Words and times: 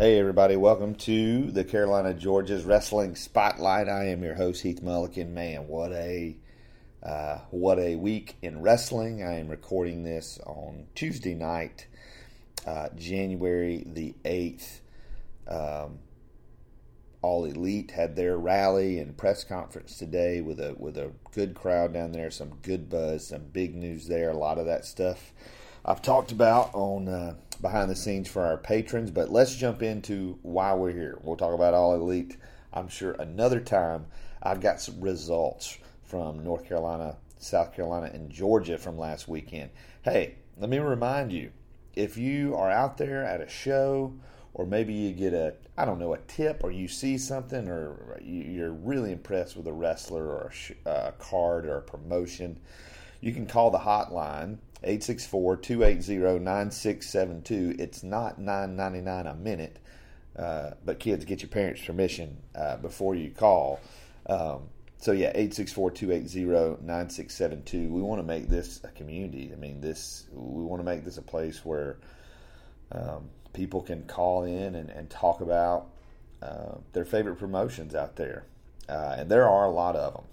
Hey, 0.00 0.18
everybody, 0.18 0.56
welcome 0.56 0.94
to 0.94 1.50
the 1.50 1.62
Carolina 1.62 2.14
Georgia's 2.14 2.64
Wrestling 2.64 3.16
Spotlight. 3.16 3.86
I 3.86 4.06
am 4.06 4.22
your 4.24 4.34
host, 4.34 4.62
Heath 4.62 4.80
Mulliken. 4.82 5.32
Man, 5.32 5.68
what 5.68 5.92
a 5.92 6.38
uh, 7.02 7.40
what 7.50 7.78
a 7.78 7.96
week 7.96 8.36
in 8.40 8.62
wrestling. 8.62 9.22
I 9.22 9.34
am 9.34 9.48
recording 9.48 10.02
this 10.02 10.38
on 10.46 10.86
Tuesday 10.94 11.34
night, 11.34 11.86
uh, 12.66 12.88
January 12.96 13.84
the 13.86 14.14
8th. 14.24 14.80
Um, 15.46 15.98
All 17.20 17.44
Elite 17.44 17.90
had 17.90 18.16
their 18.16 18.38
rally 18.38 19.00
and 19.00 19.18
press 19.18 19.44
conference 19.44 19.98
today 19.98 20.40
with 20.40 20.60
a 20.60 20.74
with 20.78 20.96
a 20.96 21.12
good 21.32 21.54
crowd 21.54 21.92
down 21.92 22.12
there, 22.12 22.30
some 22.30 22.54
good 22.62 22.88
buzz, 22.88 23.26
some 23.26 23.42
big 23.52 23.74
news 23.74 24.08
there. 24.08 24.30
A 24.30 24.38
lot 24.38 24.56
of 24.56 24.64
that 24.64 24.86
stuff 24.86 25.34
I've 25.84 26.00
talked 26.00 26.32
about 26.32 26.70
on 26.72 27.06
uh, 27.06 27.34
behind 27.60 27.90
the 27.90 27.96
scenes 27.96 28.28
for 28.28 28.44
our 28.44 28.56
patrons. 28.56 29.10
But 29.10 29.30
let's 29.30 29.54
jump 29.54 29.82
into 29.82 30.38
why 30.42 30.74
we're 30.74 30.92
here. 30.92 31.18
We'll 31.22 31.36
talk 31.36 31.54
about 31.54 31.74
All 31.74 31.94
Elite, 31.94 32.36
I'm 32.72 32.88
sure, 32.88 33.12
another 33.12 33.60
time. 33.60 34.06
I've 34.42 34.60
got 34.60 34.80
some 34.80 35.00
results 35.00 35.78
from 36.02 36.42
North 36.42 36.66
Carolina, 36.66 37.16
South 37.38 37.74
Carolina, 37.74 38.10
and 38.12 38.30
Georgia 38.30 38.78
from 38.78 38.98
last 38.98 39.28
weekend. 39.28 39.70
Hey, 40.02 40.36
let 40.56 40.70
me 40.70 40.78
remind 40.78 41.32
you 41.32 41.52
if 41.94 42.16
you 42.16 42.54
are 42.56 42.70
out 42.70 42.96
there 42.96 43.24
at 43.24 43.40
a 43.40 43.48
show, 43.48 44.14
or 44.54 44.66
maybe 44.66 44.92
you 44.92 45.12
get 45.12 45.34
a, 45.34 45.54
I 45.76 45.84
don't 45.84 45.98
know, 45.98 46.14
a 46.14 46.18
tip, 46.18 46.64
or 46.64 46.70
you 46.70 46.88
see 46.88 47.18
something, 47.18 47.68
or 47.68 48.18
you're 48.22 48.72
really 48.72 49.12
impressed 49.12 49.56
with 49.56 49.66
a 49.66 49.72
wrestler, 49.72 50.24
or 50.24 50.52
a 50.86 51.12
card, 51.18 51.66
or 51.66 51.76
a 51.76 51.82
promotion, 51.82 52.58
you 53.20 53.32
can 53.32 53.46
call 53.46 53.70
the 53.70 53.78
hotline 53.78 54.58
864-280-9672. 54.84 57.80
It's 57.80 58.02
not 58.02 58.40
$9.99 58.40 59.30
a 59.30 59.34
minute, 59.34 59.78
uh, 60.36 60.72
but 60.84 60.98
kids, 60.98 61.24
get 61.24 61.40
your 61.42 61.50
parents' 61.50 61.84
permission 61.84 62.38
uh, 62.54 62.76
before 62.78 63.14
you 63.14 63.30
call. 63.30 63.78
Um, 64.26 64.64
so 64.98 65.12
yeah, 65.12 65.32
864-280-9672. 65.34 67.90
We 67.90 68.02
want 68.02 68.20
to 68.20 68.26
make 68.26 68.48
this 68.48 68.80
a 68.84 68.88
community. 68.88 69.50
I 69.52 69.56
mean, 69.56 69.80
this 69.80 70.26
we 70.32 70.62
want 70.62 70.80
to 70.80 70.84
make 70.84 71.04
this 71.04 71.16
a 71.16 71.22
place 71.22 71.64
where 71.64 71.96
um, 72.92 73.30
people 73.52 73.80
can 73.80 74.02
call 74.04 74.44
in 74.44 74.74
and, 74.74 74.90
and 74.90 75.08
talk 75.08 75.40
about 75.40 75.86
uh, 76.42 76.74
their 76.92 77.06
favorite 77.06 77.36
promotions 77.36 77.94
out 77.94 78.16
there, 78.16 78.44
uh, 78.88 79.14
and 79.18 79.30
there 79.30 79.48
are 79.48 79.64
a 79.64 79.70
lot 79.70 79.96
of 79.96 80.12
them. 80.14 80.24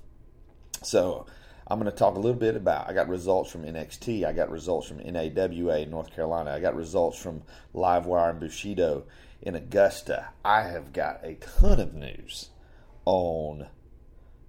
So 0.84 1.26
I'm 1.70 1.80
going 1.80 1.92
to 1.92 1.98
talk 1.98 2.16
a 2.16 2.20
little 2.20 2.40
bit 2.40 2.56
about. 2.56 2.90
I 2.90 2.94
got 2.94 3.10
results 3.10 3.52
from 3.52 3.64
NXT. 3.64 4.26
I 4.26 4.32
got 4.32 4.50
results 4.50 4.88
from 4.88 5.00
NAWA 5.00 5.80
in 5.80 5.90
North 5.90 6.16
Carolina. 6.16 6.52
I 6.52 6.62
got 6.62 6.76
results 6.76 7.22
from 7.22 7.44
Livewire 7.76 8.30
and 8.30 8.40
Bushido 8.40 9.04
in 9.42 9.56
Augusta. 9.56 10.30
I 10.46 10.64
have 10.64 10.94
got 10.94 11.20
a 11.24 11.36
ton 11.36 11.82
of 11.82 11.94
news 11.94 12.50
on 13.04 13.68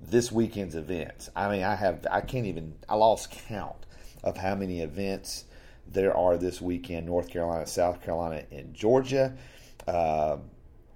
this 0.01 0.31
weekend's 0.31 0.77
events. 0.77 1.29
I 1.35 1.51
mean, 1.51 1.65
I 1.65 1.75
have. 1.75 2.07
I 2.09 2.21
can't 2.21 2.47
even. 2.47 2.75
I 2.89 2.95
lost 2.95 3.33
count 3.49 3.87
of 4.23 4.37
how 4.37 4.55
many 4.55 4.81
events 4.81 5.45
there 5.89 6.17
are 6.17 6.37
this 6.37 6.61
weekend. 6.61 7.07
North 7.07 7.31
Carolina, 7.31 7.67
South 7.67 8.01
Carolina, 8.01 8.45
and 8.53 8.75
Georgia. 8.75 9.37
Uh, 9.89 10.37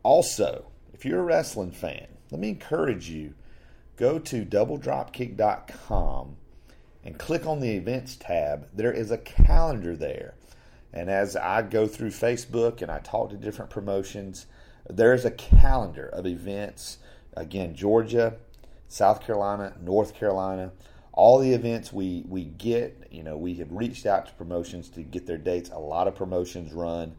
also, 0.05 0.67
if 0.95 1.05
you're 1.05 1.20
a 1.20 1.25
wrestling 1.25 1.73
fan, 1.73 2.06
let 2.31 2.41
me 2.41 2.48
encourage 2.48 3.09
you 3.09 3.34
go 3.96 4.18
to 4.18 4.44
doubledropkick.com 4.44 6.36
and 7.04 7.18
click 7.18 7.46
on 7.46 7.60
the 7.60 7.70
events 7.70 8.16
tab. 8.16 8.68
There 8.72 8.92
is 8.92 9.10
a 9.10 9.18
calendar 9.18 9.96
there. 9.96 10.34
And 10.92 11.10
as 11.10 11.36
I 11.36 11.62
go 11.62 11.86
through 11.86 12.10
Facebook 12.10 12.82
and 12.82 12.90
I 12.90 12.98
talk 12.98 13.30
to 13.30 13.36
different 13.36 13.70
promotions, 13.70 14.46
there's 14.88 15.24
a 15.24 15.30
calendar 15.30 16.06
of 16.06 16.26
events. 16.26 16.98
Again, 17.34 17.74
Georgia, 17.74 18.36
South 18.88 19.24
Carolina, 19.24 19.74
North 19.80 20.14
Carolina, 20.14 20.72
all 21.12 21.38
the 21.38 21.52
events 21.52 21.92
we, 21.92 22.25
we 22.28 22.44
get, 22.44 23.08
you 23.10 23.22
know, 23.22 23.36
we 23.36 23.54
have 23.54 23.72
reached 23.72 24.06
out 24.06 24.26
to 24.26 24.32
promotions 24.34 24.88
to 24.91 25.02
get 25.02 25.26
their 25.26 25.38
dates. 25.38 25.70
A 25.70 25.78
lot 25.78 26.08
of 26.08 26.14
promotions 26.14 26.72
run 26.72 27.14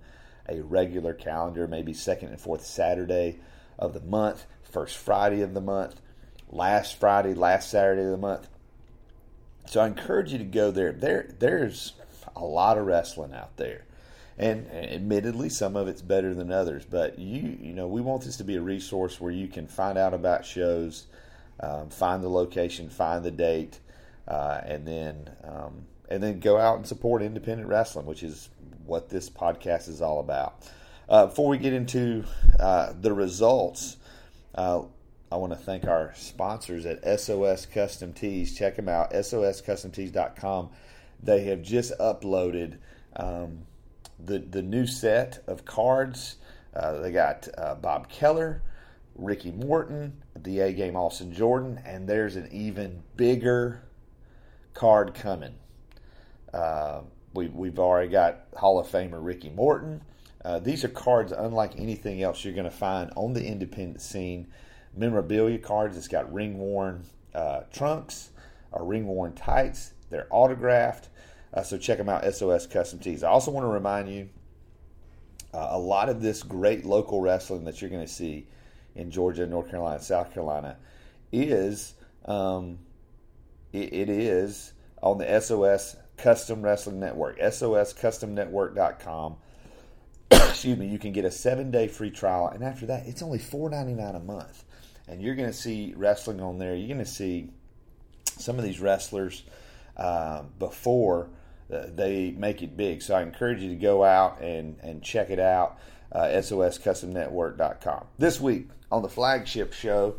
a 0.48 0.62
regular 0.62 1.14
calendar, 1.14 1.68
maybe 1.68 1.94
second 1.94 2.30
and 2.30 2.40
fourth 2.40 2.66
Saturday 2.66 3.40
of 3.80 3.94
the 3.94 4.02
month, 4.02 4.46
first 4.64 4.98
Friday 4.98 5.42
of 5.42 5.54
the 5.54 5.62
month 5.62 6.02
last 6.54 7.00
Friday, 7.00 7.34
last 7.34 7.70
Saturday 7.70 8.04
of 8.04 8.12
the 8.12 8.18
month. 8.18 8.48
So 9.66 9.82
I 9.82 9.88
encourage 9.88 10.32
you 10.32 10.38
to 10.38 10.44
go 10.44 10.72
there. 10.72 10.92
There, 10.92 11.30
there's 11.40 11.94
a 12.36 12.44
lot 12.44 12.78
of 12.78 12.86
wrestling 12.86 13.34
out 13.34 13.58
there, 13.58 13.86
and 14.38 14.70
admittedly, 14.72 15.50
some 15.50 15.76
of 15.76 15.88
it's 15.88 16.02
better 16.02 16.34
than 16.34 16.52
others. 16.52 16.86
But 16.90 17.18
you, 17.18 17.58
you 17.60 17.74
know, 17.74 17.88
we 17.88 18.02
want 18.02 18.24
this 18.24 18.38
to 18.38 18.44
be 18.44 18.56
a 18.56 18.62
resource 18.62 19.20
where 19.20 19.32
you 19.32 19.48
can 19.48 19.68
find 19.68 19.98
out 19.98 20.14
about 20.14 20.46
shows, 20.46 21.08
um, 21.60 21.90
find 21.90 22.24
the 22.24 22.30
location, 22.30 22.90
find 22.90 23.24
the 23.24 23.32
date, 23.32 23.80
uh, 24.28 24.62
and 24.64 24.86
then 24.88 25.30
um, 25.44 25.86
and 26.10 26.22
then 26.22 26.40
go 26.40 26.58
out 26.58 26.78
and 26.78 26.86
support 26.86 27.22
independent 27.22 27.70
wrestling, 27.70 28.06
which 28.06 28.24
is 28.24 28.50
what 28.86 29.10
this 29.10 29.30
podcast 29.30 29.88
is 29.88 30.02
all 30.02 30.20
about. 30.20 30.56
Uh, 31.08 31.28
before 31.28 31.48
we 31.48 31.58
get 31.58 31.74
into 31.74 32.24
uh, 32.60 32.94
the 33.00 33.14
results, 33.14 33.98
uh, 34.56 34.82
I 35.34 35.38
want 35.38 35.52
to 35.52 35.58
thank 35.58 35.88
our 35.88 36.14
sponsors 36.16 36.86
at 36.86 37.20
SOS 37.20 37.66
Custom 37.66 38.14
Tees. 38.14 38.56
Check 38.56 38.76
them 38.76 38.88
out, 38.88 39.14
soscustomtees.com. 39.14 40.70
They 41.24 41.46
have 41.46 41.64
just 41.64 41.92
uploaded 41.98 42.78
um, 43.16 43.64
the, 44.24 44.38
the 44.38 44.62
new 44.62 44.86
set 44.86 45.44
of 45.48 45.66
cards. 45.66 46.36
Uh, 46.76 47.00
they 47.00 47.12
got 47.12 47.48
uh, 47.58 47.74
Bob 47.74 48.10
Keller, 48.10 48.62
Ricky 49.16 49.50
Morton, 49.50 50.22
the 50.36 50.60
A 50.60 50.72
Game 50.72 50.96
Austin 50.96 51.34
Jordan, 51.34 51.82
and 51.84 52.08
there's 52.08 52.36
an 52.36 52.48
even 52.52 53.02
bigger 53.18 53.82
card 54.76 55.16
coming. 55.16 55.56
Uh, 56.54 57.02
we, 57.34 57.48
we've 57.48 57.80
already 57.80 58.12
got 58.12 58.46
Hall 58.56 58.80
of 58.80 58.86
Famer 58.86 59.18
Ricky 59.20 59.50
Morton. 59.50 60.04
Uh, 60.46 60.60
these 60.60 60.84
are 60.84 60.90
cards 60.90 61.32
unlike 61.32 61.80
anything 61.80 62.22
else 62.22 62.46
you're 62.46 62.54
going 62.54 62.66
to 62.66 62.70
find 62.70 63.10
on 63.16 63.34
the 63.34 63.44
independent 63.44 64.00
scene 64.00 64.46
memorabilia 64.96 65.60
cards. 65.60 65.98
It's 65.98 66.08
got 66.08 66.32
ring 66.34 66.58
worn 66.58 67.06
uh, 67.34 67.62
trunks 67.72 68.32
or 68.72 68.86
ring 68.86 69.08
worn 69.08 69.34
tights. 69.34 69.94
They're 70.10 70.28
autographed. 70.30 71.10
Uh, 71.54 71.64
so 71.64 71.78
check 71.78 71.98
them 71.98 72.10
out, 72.10 72.24
SOS 72.34 72.66
Custom 72.66 73.00
Tees. 73.00 73.24
I 73.24 73.30
also 73.30 73.52
want 73.52 73.64
to 73.64 73.70
remind 73.70 74.10
you 74.10 74.30
uh, 75.54 75.68
a 75.72 75.80
lot 75.80 76.10
of 76.10 76.22
this 76.22 76.42
great 76.42 76.86
local 76.86 77.22
wrestling 77.22 77.66
that 77.66 77.82
you're 77.82 77.92
going 77.92 78.06
to 78.06 78.12
see 78.12 78.48
in 78.96 79.12
Georgia, 79.12 79.46
North 79.46 79.70
Carolina, 79.70 80.02
South 80.02 80.34
Carolina 80.34 80.78
is 81.32 81.96
um, 82.26 82.80
it, 83.72 83.94
it 83.94 84.10
is 84.10 84.74
on 85.02 85.18
the 85.18 85.42
SOS 85.42 85.96
Custom 86.18 86.62
Wrestling 86.62 87.00
Network, 87.00 87.40
SOSCustomNetwork.com. 87.40 89.36
Excuse 90.32 90.78
me, 90.78 90.88
you 90.88 91.00
can 91.00 91.12
get 91.12 91.26
a 91.26 91.32
seven 91.32 91.72
day 91.72 91.88
free 91.88 92.12
trial, 92.12 92.48
and 92.48 92.64
after 92.64 92.86
that, 92.86 93.08
it's 93.08 93.22
only 93.22 93.40
$4.99 93.40 94.16
a 94.16 94.20
month 94.20 94.64
and 95.08 95.22
you're 95.22 95.36
going 95.36 95.50
to 95.50 95.58
see 95.58 95.94
wrestling 95.96 96.42
on 96.42 96.58
there. 96.60 96.76
You're 96.76 96.88
going 96.88 97.06
to 97.06 97.12
see 97.12 97.50
some 98.26 98.58
of 98.58 98.64
these 98.64 98.80
wrestlers 98.80 99.44
uh, 99.98 100.44
before 100.60 101.30
uh, 101.74 101.86
they 101.94 102.32
make 102.32 102.62
it 102.62 102.76
big. 102.76 103.02
So 103.02 103.16
I 103.16 103.22
encourage 103.22 103.62
you 103.62 103.70
to 103.70 103.76
go 103.76 104.04
out 104.04 104.42
and, 104.42 104.78
and 104.82 105.04
check 105.04 105.30
it 105.30 105.40
out. 105.40 105.78
Uh, 106.12 106.26
SOSCustomNetwork.com. 106.26 108.06
This 108.20 108.40
week 108.40 108.70
on 108.92 109.02
the 109.02 109.10
flagship 109.10 109.74
show, 109.74 110.16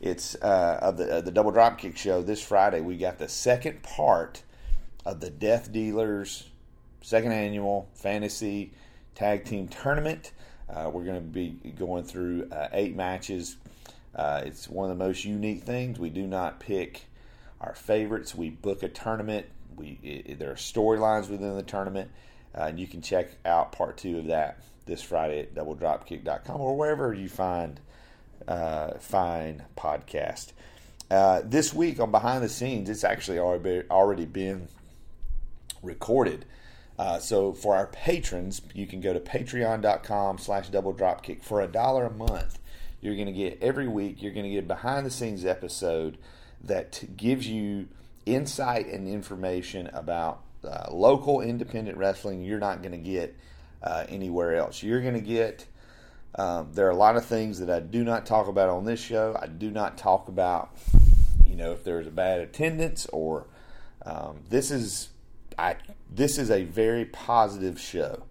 it's 0.00 0.34
uh, 0.36 0.78
of 0.82 0.98
the 0.98 1.16
uh, 1.16 1.20
the 1.22 1.32
Double 1.32 1.50
Dropkick 1.50 1.96
show 1.96 2.22
this 2.22 2.42
Friday. 2.42 2.82
We 2.82 2.98
got 2.98 3.18
the 3.18 3.28
second 3.28 3.82
part 3.82 4.42
of 5.06 5.20
the 5.20 5.30
Death 5.30 5.72
Dealers 5.72 6.48
second 7.02 7.32
annual 7.32 7.88
fantasy 7.94 8.72
tag 9.14 9.44
team 9.44 9.68
tournament. 9.68 10.32
Uh, 10.68 10.90
we're 10.92 11.04
going 11.04 11.16
to 11.16 11.20
be 11.20 11.50
going 11.78 12.04
through 12.04 12.48
uh, 12.52 12.68
eight 12.72 12.94
matches 12.94 13.56
uh, 14.14 14.42
it's 14.44 14.68
one 14.68 14.90
of 14.90 14.98
the 14.98 15.04
most 15.04 15.24
unique 15.24 15.62
things. 15.62 15.98
We 15.98 16.10
do 16.10 16.26
not 16.26 16.60
pick 16.60 17.06
our 17.60 17.74
favorites. 17.74 18.34
We 18.34 18.50
book 18.50 18.82
a 18.82 18.88
tournament. 18.88 19.46
We 19.76 19.98
it, 20.02 20.38
there 20.38 20.50
are 20.50 20.56
storylines 20.56 21.28
within 21.28 21.56
the 21.56 21.62
tournament, 21.62 22.10
uh, 22.56 22.62
and 22.62 22.80
you 22.80 22.86
can 22.86 23.02
check 23.02 23.30
out 23.44 23.72
part 23.72 23.96
two 23.96 24.18
of 24.18 24.26
that 24.26 24.62
this 24.86 25.02
Friday 25.02 25.40
at 25.40 25.54
DoubleDropkick.com 25.54 26.60
or 26.60 26.76
wherever 26.76 27.12
you 27.12 27.28
find 27.28 27.78
uh, 28.46 28.94
fine 28.98 29.64
podcast. 29.76 30.52
Uh, 31.10 31.42
this 31.44 31.72
week 31.72 32.00
on 32.00 32.10
behind 32.10 32.42
the 32.42 32.48
scenes, 32.48 32.88
it's 32.88 33.04
actually 33.04 33.38
already 33.38 33.82
already 33.90 34.26
been 34.26 34.68
recorded. 35.82 36.44
Uh, 36.98 37.18
so 37.18 37.52
for 37.52 37.76
our 37.76 37.86
patrons, 37.86 38.60
you 38.74 38.84
can 38.84 39.00
go 39.00 39.12
to 39.12 39.20
patreon.com 39.20 40.38
slash 40.38 40.68
double 40.68 40.96
for 41.42 41.60
a 41.60 41.68
dollar 41.68 42.06
a 42.06 42.10
month 42.10 42.58
you're 43.00 43.14
going 43.14 43.26
to 43.26 43.32
get 43.32 43.62
every 43.62 43.88
week, 43.88 44.22
you're 44.22 44.32
going 44.32 44.44
to 44.44 44.50
get 44.50 44.64
a 44.64 44.66
behind 44.66 45.06
the 45.06 45.10
scenes 45.10 45.44
episode 45.44 46.18
that 46.64 47.16
gives 47.16 47.46
you 47.46 47.88
insight 48.26 48.86
and 48.86 49.08
information 49.08 49.88
about 49.92 50.42
uh, 50.64 50.86
local 50.90 51.40
independent 51.40 51.96
wrestling 51.96 52.42
you're 52.42 52.58
not 52.58 52.82
going 52.82 52.92
to 52.92 52.98
get 52.98 53.36
uh, 53.82 54.04
anywhere 54.08 54.56
else. 54.56 54.82
You're 54.82 55.00
going 55.00 55.14
to 55.14 55.20
get 55.20 55.66
Um, 56.34 56.70
there 56.72 56.86
are 56.86 56.90
a 56.90 56.96
lot 56.96 57.16
of 57.16 57.24
things 57.24 57.58
that 57.60 57.70
I 57.70 57.80
do 57.80 58.04
not 58.04 58.26
talk 58.26 58.48
about 58.48 58.68
on 58.68 58.84
this 58.84 59.00
show. 59.00 59.36
I 59.40 59.46
do 59.46 59.70
not 59.70 59.96
talk 59.96 60.28
about, 60.28 60.76
you 61.46 61.56
know, 61.56 61.72
if 61.72 61.84
there's 61.84 62.06
a 62.06 62.10
bad 62.10 62.40
attendance 62.40 63.06
or 63.06 63.46
um, 64.04 64.40
this 64.48 64.70
is 64.70 65.08
I 65.58 65.76
this 66.10 66.38
is 66.38 66.50
a 66.50 66.64
very 66.64 67.04
positive 67.06 67.80
show. 67.80 68.24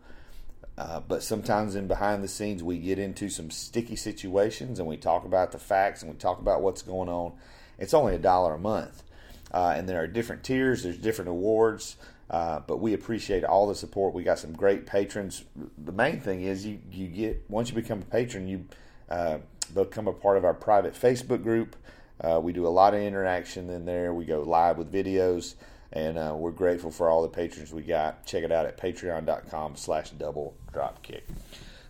Uh, 0.78 1.00
but 1.00 1.24
sometimes 1.24 1.76
in 1.76 1.88
behind 1.88 2.24
the 2.24 2.28
scenes, 2.28 2.62
we 2.64 2.78
get 2.78 3.00
into 3.00 3.30
some 3.30 3.50
sticky 3.50 3.96
situations 3.96 4.80
and 4.80 4.88
we 4.88 4.96
talk 4.96 5.26
about 5.26 5.52
the 5.52 5.58
facts 5.58 6.04
and 6.04 6.12
we 6.12 6.18
talk 6.18 6.40
about 6.40 6.62
what's 6.62 6.84
going 6.84 7.10
on. 7.10 7.34
It's 7.80 7.94
only 7.94 8.14
a 8.14 8.20
dollar 8.20 8.54
a 8.54 8.60
month. 8.60 9.04
Uh, 9.52 9.74
and 9.76 9.90
there 9.90 10.02
are 10.02 10.08
different 10.08 10.44
tiers, 10.44 10.84
there's 10.84 10.98
different 10.98 11.30
awards. 11.30 11.98
Uh, 12.30 12.60
but 12.60 12.78
we 12.78 12.94
appreciate 12.94 13.46
all 13.46 13.68
the 13.68 13.76
support. 13.76 14.14
We 14.14 14.24
got 14.24 14.38
some 14.38 14.52
great 14.52 14.86
patrons. 14.86 15.46
The 15.78 15.94
main 15.94 16.20
thing 16.20 16.42
is 16.42 16.66
you, 16.66 16.80
you 16.92 17.08
get 17.08 17.46
once 17.50 17.70
you 17.70 17.76
become 17.76 18.02
a 18.02 18.06
patron, 18.06 18.48
you 18.48 18.66
uh, 19.10 19.38
become 19.74 20.08
a 20.08 20.14
part 20.14 20.38
of 20.38 20.44
our 20.44 20.54
private 20.54 20.94
Facebook 20.94 21.42
group. 21.42 21.76
Uh, 22.20 22.40
we 22.42 22.52
do 22.52 22.68
a 22.68 22.70
lot 22.70 22.94
of 22.94 23.00
interaction 23.00 23.70
in 23.70 23.86
there. 23.86 24.14
We 24.14 24.26
go 24.26 24.42
live 24.42 24.78
with 24.78 24.92
videos 24.92 25.56
and 25.94 26.18
uh, 26.18 26.36
we're 26.38 26.52
grateful 26.52 26.92
for 26.92 27.10
all 27.10 27.22
the 27.22 27.30
patrons 27.30 27.74
we 27.74 27.82
got. 27.82 28.26
Check 28.26 28.44
it 28.44 28.52
out 28.52 28.66
at 28.66 28.78
patreon.com 28.78 29.76
slash 29.76 30.12
double 30.12 30.56
dropkick. 30.74 31.22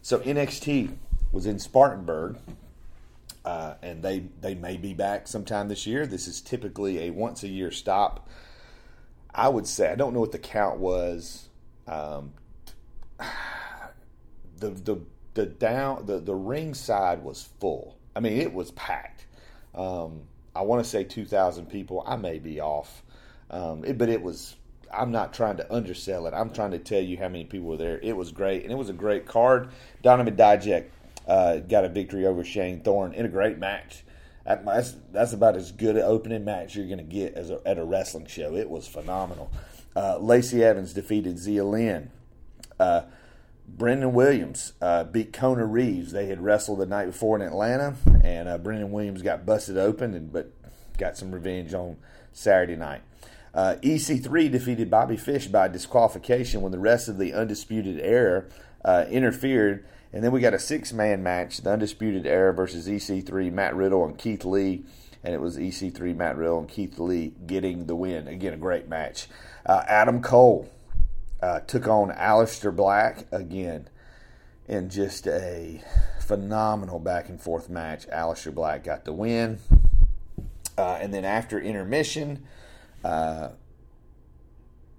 So 0.01 0.19
NXT 0.19 0.95
was 1.31 1.45
in 1.45 1.59
Spartanburg, 1.59 2.37
uh, 3.43 3.75
and 3.81 4.03
they, 4.03 4.23
they 4.41 4.55
may 4.55 4.77
be 4.77 4.93
back 4.93 5.27
sometime 5.27 5.67
this 5.67 5.85
year. 5.87 6.05
This 6.05 6.27
is 6.27 6.41
typically 6.41 7.07
a 7.07 7.09
once 7.09 7.43
a 7.43 7.47
year 7.47 7.71
stop. 7.71 8.29
I 9.33 9.49
would 9.49 9.67
say, 9.67 9.91
I 9.91 9.95
don't 9.95 10.13
know 10.13 10.19
what 10.19 10.31
the 10.31 10.39
count 10.39 10.79
was. 10.79 11.49
Um, 11.87 12.33
the, 14.57 14.69
the, 14.69 15.01
the 15.33 15.45
down 15.45 16.05
the, 16.05 16.19
the 16.19 16.35
ring 16.35 16.73
side 16.73 17.23
was 17.23 17.49
full. 17.59 17.97
I 18.15 18.19
mean, 18.19 18.39
it 18.39 18.53
was 18.53 18.71
packed. 18.71 19.25
Um, 19.75 20.23
I 20.55 20.61
want 20.61 20.83
to 20.83 20.89
say 20.89 21.03
2,000 21.03 21.67
people. 21.67 22.03
I 22.07 22.15
may 22.15 22.39
be 22.39 22.59
off. 22.59 23.03
Um, 23.49 23.83
it, 23.85 23.97
but 23.97 24.09
it 24.09 24.21
was. 24.21 24.55
I'm 24.93 25.11
not 25.11 25.33
trying 25.33 25.57
to 25.57 25.73
undersell 25.73 26.27
it. 26.27 26.33
I'm 26.33 26.49
trying 26.49 26.71
to 26.71 26.79
tell 26.79 27.01
you 27.01 27.17
how 27.17 27.27
many 27.27 27.43
people 27.43 27.67
were 27.67 27.77
there. 27.77 27.99
It 28.01 28.15
was 28.15 28.31
great, 28.31 28.63
and 28.63 28.71
it 28.71 28.75
was 28.75 28.89
a 28.89 28.93
great 28.93 29.25
card. 29.25 29.69
Donovan 30.01 30.35
Dijak 30.35 30.85
uh, 31.27 31.57
got 31.57 31.83
a 31.83 31.89
victory 31.89 32.25
over 32.25 32.43
Shane 32.43 32.79
Thorne 32.81 33.13
in 33.13 33.25
a 33.25 33.29
great 33.29 33.57
match. 33.57 34.03
That's, 34.45 34.95
that's 35.11 35.33
about 35.33 35.57
as 35.57 35.73
good 35.73 35.97
an 35.97 36.03
opening 36.03 36.45
match 36.45 36.75
you're 36.75 36.85
going 36.85 36.99
to 36.99 37.03
get 37.03 37.33
as 37.33 37.49
a, 37.49 37.59
at 37.65 37.77
a 37.77 37.83
wrestling 37.83 38.27
show. 38.27 38.55
It 38.55 38.69
was 38.69 38.87
phenomenal. 38.87 39.51
Uh, 39.93 40.17
Lacey 40.19 40.63
Evans 40.63 40.93
defeated 40.93 41.35
Xia 41.35 41.69
Li. 41.69 42.07
Uh, 42.79 43.01
Brennan 43.67 44.13
Williams 44.13 44.71
uh, 44.81 45.03
beat 45.03 45.33
Kona 45.33 45.65
Reeves. 45.65 46.13
They 46.13 46.27
had 46.27 46.41
wrestled 46.41 46.79
the 46.79 46.85
night 46.85 47.07
before 47.07 47.35
in 47.35 47.41
Atlanta, 47.41 47.95
and 48.23 48.47
uh, 48.47 48.57
Brennan 48.57 48.91
Williams 48.91 49.21
got 49.21 49.45
busted 49.45 49.77
open, 49.77 50.13
and 50.13 50.31
but 50.31 50.51
got 50.97 51.17
some 51.17 51.33
revenge 51.33 51.73
on 51.73 51.97
Saturday 52.31 52.77
night. 52.77 53.01
Uh, 53.57 53.75
EC3 53.81 54.51
defeated 54.51 54.87
Bobby 54.87 55.17
Fish 55.17 55.47
by 55.47 55.67
disqualification 55.67 56.61
when 56.61 56.71
the 56.71 56.77
rest 56.77 57.07
of 57.07 57.17
the 57.17 57.33
Undisputed 57.33 57.99
Era 57.99 58.45
uh, 58.85 59.05
interfered. 59.09 59.83
And 60.13 60.23
then 60.23 60.31
we 60.31 60.41
got 60.41 60.53
a 60.53 60.59
six 60.59 60.93
man 60.93 61.23
match 61.23 61.57
the 61.57 61.71
Undisputed 61.71 62.27
Era 62.27 62.53
versus 62.53 62.87
EC3, 62.87 63.51
Matt 63.51 63.75
Riddle, 63.75 64.05
and 64.05 64.15
Keith 64.15 64.45
Lee. 64.45 64.85
And 65.23 65.33
it 65.33 65.41
was 65.41 65.57
EC3, 65.57 66.15
Matt 66.15 66.37
Riddle, 66.37 66.59
and 66.59 66.69
Keith 66.69 66.99
Lee 66.99 67.33
getting 67.47 67.87
the 67.87 67.95
win. 67.95 68.27
Again, 68.27 68.53
a 68.53 68.57
great 68.57 68.87
match. 68.87 69.27
Uh, 69.65 69.83
Adam 69.87 70.21
Cole 70.21 70.69
uh, 71.41 71.61
took 71.61 71.87
on 71.87 72.11
Aleister 72.11 72.73
Black 72.73 73.25
again 73.31 73.89
in 74.67 74.87
just 74.87 75.25
a 75.25 75.81
phenomenal 76.21 76.99
back 76.99 77.27
and 77.27 77.41
forth 77.41 77.71
match. 77.71 78.07
Aleister 78.09 78.53
Black 78.53 78.83
got 78.83 79.03
the 79.03 79.13
win. 79.13 79.57
Uh, 80.77 80.99
and 81.01 81.11
then 81.11 81.25
after 81.25 81.59
intermission, 81.59 82.43
uh, 83.03 83.49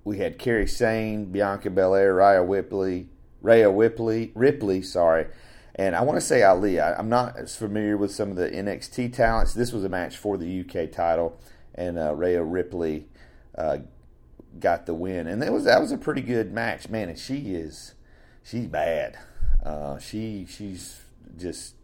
we 0.04 0.18
had 0.18 0.38
Kairi 0.38 0.68
Sane, 0.68 1.26
Bianca 1.26 1.70
Belair, 1.70 2.14
Rhea 2.14 2.42
Ripley, 2.42 3.08
Rhea 3.42 3.70
Ripley, 3.70 4.32
Ripley, 4.34 4.82
sorry, 4.82 5.26
and 5.74 5.94
I 5.94 6.02
want 6.02 6.16
to 6.16 6.20
say 6.20 6.42
Ali. 6.42 6.80
I, 6.80 6.98
am 6.98 7.08
not 7.08 7.36
as 7.36 7.56
familiar 7.56 7.96
with 7.96 8.10
some 8.10 8.30
of 8.30 8.36
the 8.36 8.50
NXT 8.50 9.12
talents. 9.12 9.54
This 9.54 9.72
was 9.72 9.84
a 9.84 9.88
match 9.88 10.16
for 10.16 10.36
the 10.36 10.60
UK 10.60 10.90
title, 10.90 11.38
and 11.74 11.98
uh, 11.98 12.14
Rhea 12.14 12.42
Ripley 12.42 13.06
uh, 13.56 13.78
got 14.58 14.86
the 14.86 14.94
win, 14.94 15.26
and 15.26 15.40
that 15.40 15.52
was 15.52 15.64
that 15.64 15.80
was 15.80 15.92
a 15.92 15.98
pretty 15.98 16.22
good 16.22 16.52
match, 16.52 16.88
man. 16.88 17.08
And 17.08 17.18
she 17.18 17.54
is 17.54 17.94
she's 18.42 18.66
bad. 18.66 19.18
Uh, 19.64 19.98
she 19.98 20.46
she's 20.48 21.00
just 21.36 21.74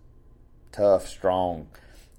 tough, 0.72 1.06
strong, 1.06 1.68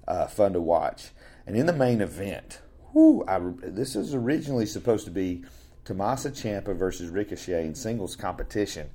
uh, 0.08 0.26
fun 0.26 0.54
to 0.54 0.60
watch. 0.60 1.10
And 1.46 1.56
in 1.56 1.66
the 1.66 1.72
main 1.72 2.00
event, 2.00 2.60
whew, 2.96 3.22
I, 3.28 3.38
this 3.62 3.94
is 3.94 4.14
originally 4.14 4.64
supposed 4.64 5.04
to 5.04 5.10
be 5.10 5.44
Tommaso 5.84 6.30
Ciampa 6.30 6.74
versus 6.74 7.10
Ricochet 7.10 7.66
in 7.66 7.74
singles 7.74 8.16
competition. 8.16 8.88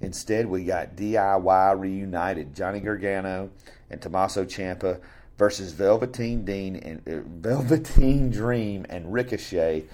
Instead, 0.00 0.46
we 0.46 0.64
got 0.64 0.94
DIY 0.94 1.80
reunited 1.80 2.54
Johnny 2.54 2.78
Gargano 2.78 3.50
and 3.90 4.00
Tommaso 4.00 4.44
Ciampa 4.44 5.00
versus 5.38 5.72
Velveteen 5.72 6.44
Dean 6.44 6.76
and 6.76 7.08
uh, 7.08 7.22
Velveteen 7.26 8.30
Dream 8.30 8.86
and 8.88 9.12
Ricochet, 9.12 9.86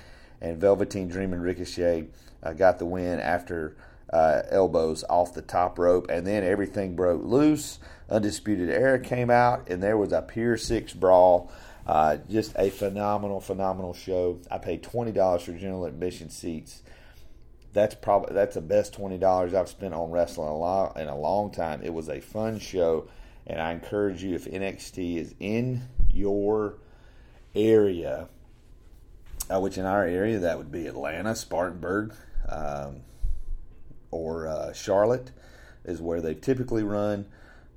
and 0.42 0.60
Velveteen 0.60 1.08
Dream 1.08 1.32
and 1.32 1.42
Ricochet 1.42 2.06
uh, 2.42 2.52
got 2.52 2.78
the 2.78 2.84
win 2.84 3.18
after 3.18 3.76
uh, 4.12 4.42
elbows 4.50 5.04
off 5.08 5.32
the 5.32 5.40
top 5.40 5.78
rope, 5.78 6.10
and 6.10 6.26
then 6.26 6.44
everything 6.44 6.94
broke 6.94 7.24
loose. 7.24 7.78
Undisputed 8.10 8.68
Era 8.68 8.98
came 8.98 9.30
out, 9.30 9.68
and 9.70 9.82
there 9.82 9.96
was 9.96 10.12
a 10.12 10.20
Pier 10.20 10.58
Six 10.58 10.92
brawl. 10.92 11.50
Uh, 11.88 12.18
just 12.28 12.52
a 12.58 12.68
phenomenal, 12.68 13.40
phenomenal 13.40 13.94
show. 13.94 14.38
I 14.50 14.58
paid 14.58 14.82
twenty 14.82 15.10
dollars 15.10 15.42
for 15.42 15.52
general 15.52 15.86
admission 15.86 16.28
seats. 16.28 16.82
That's 17.72 17.94
probably 17.94 18.34
that's 18.34 18.56
the 18.56 18.60
best 18.60 18.92
twenty 18.92 19.16
dollars 19.16 19.54
I've 19.54 19.70
spent 19.70 19.94
on 19.94 20.10
wrestling 20.10 20.48
a 20.48 20.56
lot 20.56 21.00
in 21.00 21.08
a 21.08 21.16
long 21.16 21.50
time. 21.50 21.80
It 21.82 21.94
was 21.94 22.10
a 22.10 22.20
fun 22.20 22.58
show, 22.58 23.08
and 23.46 23.58
I 23.58 23.72
encourage 23.72 24.22
you 24.22 24.34
if 24.34 24.44
NXT 24.44 25.16
is 25.16 25.34
in 25.40 25.88
your 26.12 26.74
area, 27.54 28.28
uh, 29.50 29.58
which 29.58 29.78
in 29.78 29.86
our 29.86 30.04
area 30.04 30.40
that 30.40 30.58
would 30.58 30.70
be 30.70 30.86
Atlanta, 30.86 31.34
Spartanburg, 31.34 32.12
um, 32.50 33.00
or 34.10 34.46
uh, 34.46 34.74
Charlotte, 34.74 35.30
is 35.86 36.02
where 36.02 36.20
they 36.20 36.34
typically 36.34 36.82
run. 36.82 37.24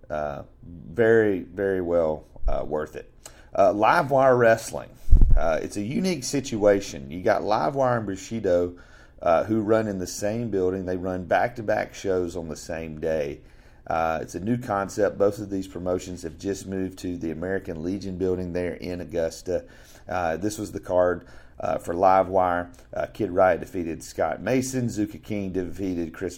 Uh, 0.09 0.43
very, 0.63 1.39
very 1.39 1.79
well 1.79 2.25
uh, 2.45 2.65
worth 2.65 2.97
it. 2.97 3.10
Uh, 3.53 3.73
Livewire 3.73 4.37
Wrestling. 4.37 4.89
Uh, 5.35 5.59
it's 5.61 5.77
a 5.77 5.81
unique 5.81 6.23
situation. 6.23 7.11
You 7.11 7.21
got 7.21 7.41
Livewire 7.41 7.97
and 7.97 8.05
Bushido 8.05 8.75
uh, 9.21 9.43
who 9.43 9.61
run 9.61 9.87
in 9.87 9.99
the 9.99 10.07
same 10.07 10.49
building. 10.49 10.85
They 10.85 10.97
run 10.97 11.25
back 11.25 11.55
to 11.57 11.63
back 11.63 11.93
shows 11.93 12.35
on 12.35 12.47
the 12.47 12.55
same 12.55 12.99
day. 12.99 13.39
Uh, 13.87 14.19
it's 14.21 14.35
a 14.35 14.39
new 14.39 14.57
concept. 14.57 15.17
Both 15.17 15.39
of 15.39 15.49
these 15.49 15.67
promotions 15.67 16.23
have 16.23 16.37
just 16.37 16.65
moved 16.65 16.99
to 16.99 17.17
the 17.17 17.31
American 17.31 17.83
Legion 17.83 18.17
building 18.17 18.53
there 18.53 18.75
in 18.75 19.01
Augusta. 19.01 19.65
Uh, 20.07 20.37
this 20.37 20.57
was 20.57 20.71
the 20.71 20.79
card 20.79 21.25
uh, 21.59 21.77
for 21.77 21.93
Livewire. 21.93 22.69
Kid 23.13 23.31
Riot 23.31 23.59
defeated 23.59 24.01
Scott 24.01 24.41
Mason. 24.41 24.87
Zuka 24.87 25.21
King 25.21 25.51
defeated 25.51 26.13
Chris 26.13 26.37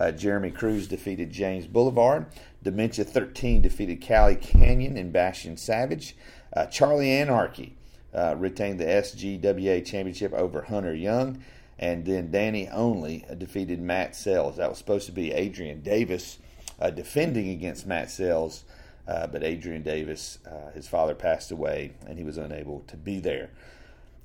Vallo. 0.00 0.16
Jeremy 0.16 0.50
Cruz 0.50 0.88
defeated 0.88 1.30
James 1.30 1.66
Boulevard. 1.66 2.26
Dementia 2.62 3.04
13 3.04 3.62
defeated 3.62 4.00
Cali 4.00 4.36
Canyon 4.36 4.96
and 4.96 5.12
Bastion 5.12 5.56
Savage. 5.56 6.16
Uh, 6.54 6.66
Charlie 6.66 7.10
Anarchy 7.10 7.76
uh, 8.14 8.34
retained 8.36 8.80
the 8.80 8.84
SGWA 8.84 9.84
championship 9.84 10.32
over 10.32 10.62
Hunter 10.62 10.94
Young. 10.94 11.42
And 11.78 12.04
then 12.04 12.30
Danny 12.30 12.68
Only 12.68 13.24
defeated 13.38 13.80
Matt 13.80 14.14
Sells. 14.14 14.56
That 14.56 14.68
was 14.68 14.78
supposed 14.78 15.06
to 15.06 15.12
be 15.12 15.32
Adrian 15.32 15.80
Davis 15.80 16.38
uh, 16.80 16.90
defending 16.90 17.50
against 17.50 17.86
Matt 17.86 18.10
Sells, 18.10 18.64
uh, 19.06 19.26
but 19.26 19.42
Adrian 19.42 19.82
Davis, 19.82 20.38
uh, 20.46 20.70
his 20.72 20.88
father 20.88 21.14
passed 21.14 21.50
away, 21.50 21.92
and 22.06 22.18
he 22.18 22.24
was 22.24 22.38
unable 22.38 22.80
to 22.80 22.96
be 22.96 23.20
there. 23.20 23.50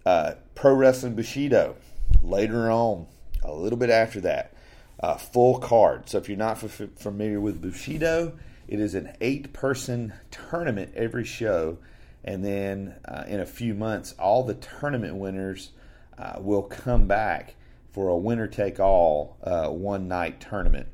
Uh, 0.05 0.33
Pro 0.53 0.73
Wrestling 0.73 1.15
Bushido 1.15 1.75
later 2.21 2.69
on, 2.69 3.07
a 3.43 3.53
little 3.53 3.77
bit 3.77 3.89
after 3.89 4.21
that, 4.21 4.53
uh, 4.99 5.15
full 5.15 5.59
card. 5.59 6.09
So 6.09 6.17
if 6.17 6.29
you're 6.29 6.37
not 6.37 6.63
f- 6.63 6.89
familiar 6.95 7.39
with 7.39 7.61
Bushido, 7.61 8.33
it 8.67 8.79
is 8.79 8.95
an 8.95 9.15
eight 9.21 9.53
person 9.53 10.13
tournament 10.31 10.93
every 10.95 11.25
show. 11.25 11.77
And 12.23 12.43
then 12.43 12.95
uh, 13.05 13.23
in 13.27 13.39
a 13.39 13.45
few 13.45 13.73
months, 13.73 14.15
all 14.17 14.43
the 14.43 14.55
tournament 14.55 15.15
winners 15.15 15.71
uh, 16.17 16.35
will 16.39 16.63
come 16.63 17.07
back 17.07 17.55
for 17.91 18.09
a 18.09 18.17
winner 18.17 18.47
take 18.47 18.79
all 18.79 19.37
uh, 19.43 19.69
one 19.69 20.07
night 20.07 20.41
tournament. 20.41 20.87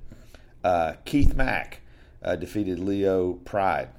Uh, 0.64 0.94
Keith 1.06 1.34
Mack 1.34 1.80
uh, 2.24 2.36
defeated 2.36 2.80
Leo 2.80 3.34
Pride 3.34 3.90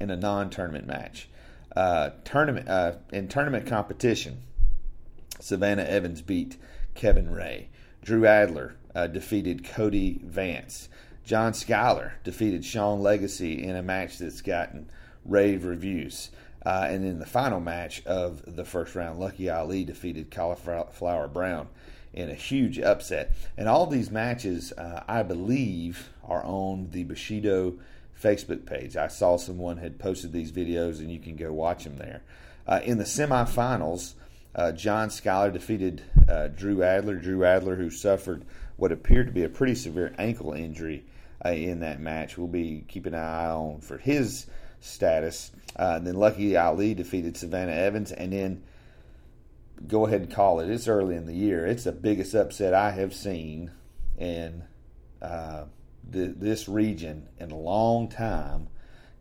in 0.00 0.10
a 0.10 0.16
non 0.16 0.50
tournament 0.50 0.86
match. 0.86 1.28
tournament 2.24 2.68
in 3.12 3.28
tournament 3.28 3.66
competition, 3.66 4.42
Savannah 5.40 5.84
Evans 5.84 6.22
beat 6.22 6.56
Kevin 6.94 7.30
Ray. 7.30 7.68
Drew 8.02 8.26
Adler 8.26 8.76
uh, 8.94 9.06
defeated 9.06 9.64
Cody 9.64 10.20
Vance. 10.22 10.88
John 11.24 11.52
Skyler 11.52 12.12
defeated 12.22 12.64
Sean 12.64 13.00
Legacy 13.00 13.62
in 13.62 13.76
a 13.76 13.82
match 13.82 14.18
that's 14.18 14.42
gotten 14.42 14.90
rave 15.24 15.64
reviews. 15.64 16.30
Uh, 16.64 16.86
and 16.88 17.04
in 17.04 17.18
the 17.18 17.26
final 17.26 17.60
match 17.60 18.04
of 18.06 18.56
the 18.56 18.64
first 18.64 18.94
round, 18.94 19.18
Lucky 19.18 19.50
Ali 19.50 19.84
defeated 19.84 20.30
Cauliflower 20.30 21.28
Brown 21.28 21.68
in 22.12 22.30
a 22.30 22.34
huge 22.34 22.78
upset. 22.78 23.32
And 23.56 23.68
all 23.68 23.86
these 23.86 24.10
matches, 24.10 24.72
uh, 24.72 25.02
I 25.06 25.22
believe, 25.22 26.10
are 26.22 26.42
on 26.44 26.88
the 26.90 27.04
Bushido 27.04 27.74
Facebook 28.20 28.64
page. 28.64 28.96
I 28.96 29.08
saw 29.08 29.36
someone 29.36 29.78
had 29.78 29.98
posted 29.98 30.32
these 30.32 30.52
videos, 30.52 31.00
and 31.00 31.10
you 31.10 31.18
can 31.18 31.36
go 31.36 31.52
watch 31.52 31.84
them 31.84 31.98
there. 31.98 32.22
Uh, 32.66 32.80
in 32.84 32.98
the 32.98 33.04
semifinals, 33.04 34.14
uh, 34.54 34.72
John 34.72 35.08
Skyler 35.08 35.52
defeated 35.52 36.02
uh, 36.28 36.48
Drew 36.48 36.82
Adler. 36.82 37.16
Drew 37.16 37.44
Adler, 37.44 37.76
who 37.76 37.90
suffered 37.90 38.44
what 38.76 38.92
appeared 38.92 39.26
to 39.26 39.32
be 39.32 39.44
a 39.44 39.48
pretty 39.48 39.74
severe 39.74 40.14
ankle 40.18 40.52
injury 40.52 41.04
uh, 41.44 41.50
in 41.50 41.80
that 41.80 42.00
match. 42.00 42.36
We'll 42.36 42.48
be 42.48 42.84
keeping 42.88 43.14
an 43.14 43.20
eye 43.20 43.46
on 43.46 43.80
for 43.80 43.98
his 43.98 44.46
status. 44.80 45.50
Uh, 45.76 45.98
then 45.98 46.14
Lucky 46.14 46.56
Ali 46.56 46.94
defeated 46.94 47.36
Savannah 47.36 47.72
Evans, 47.72 48.12
and 48.12 48.32
then 48.32 48.62
go 49.86 50.06
ahead 50.06 50.22
and 50.22 50.30
call 50.30 50.60
it. 50.60 50.70
It's 50.70 50.88
early 50.88 51.16
in 51.16 51.26
the 51.26 51.34
year. 51.34 51.66
It's 51.66 51.84
the 51.84 51.92
biggest 51.92 52.34
upset 52.34 52.74
I 52.74 52.90
have 52.92 53.14
seen 53.14 53.70
in 54.18 54.64
uh, 55.20 55.64
this 56.08 56.68
region 56.68 57.28
in 57.38 57.50
a 57.50 57.58
long 57.58 58.08
time. 58.08 58.68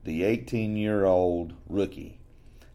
The 0.04 0.24
18 0.24 0.76
year 0.76 1.06
old 1.06 1.54
rookie, 1.70 2.20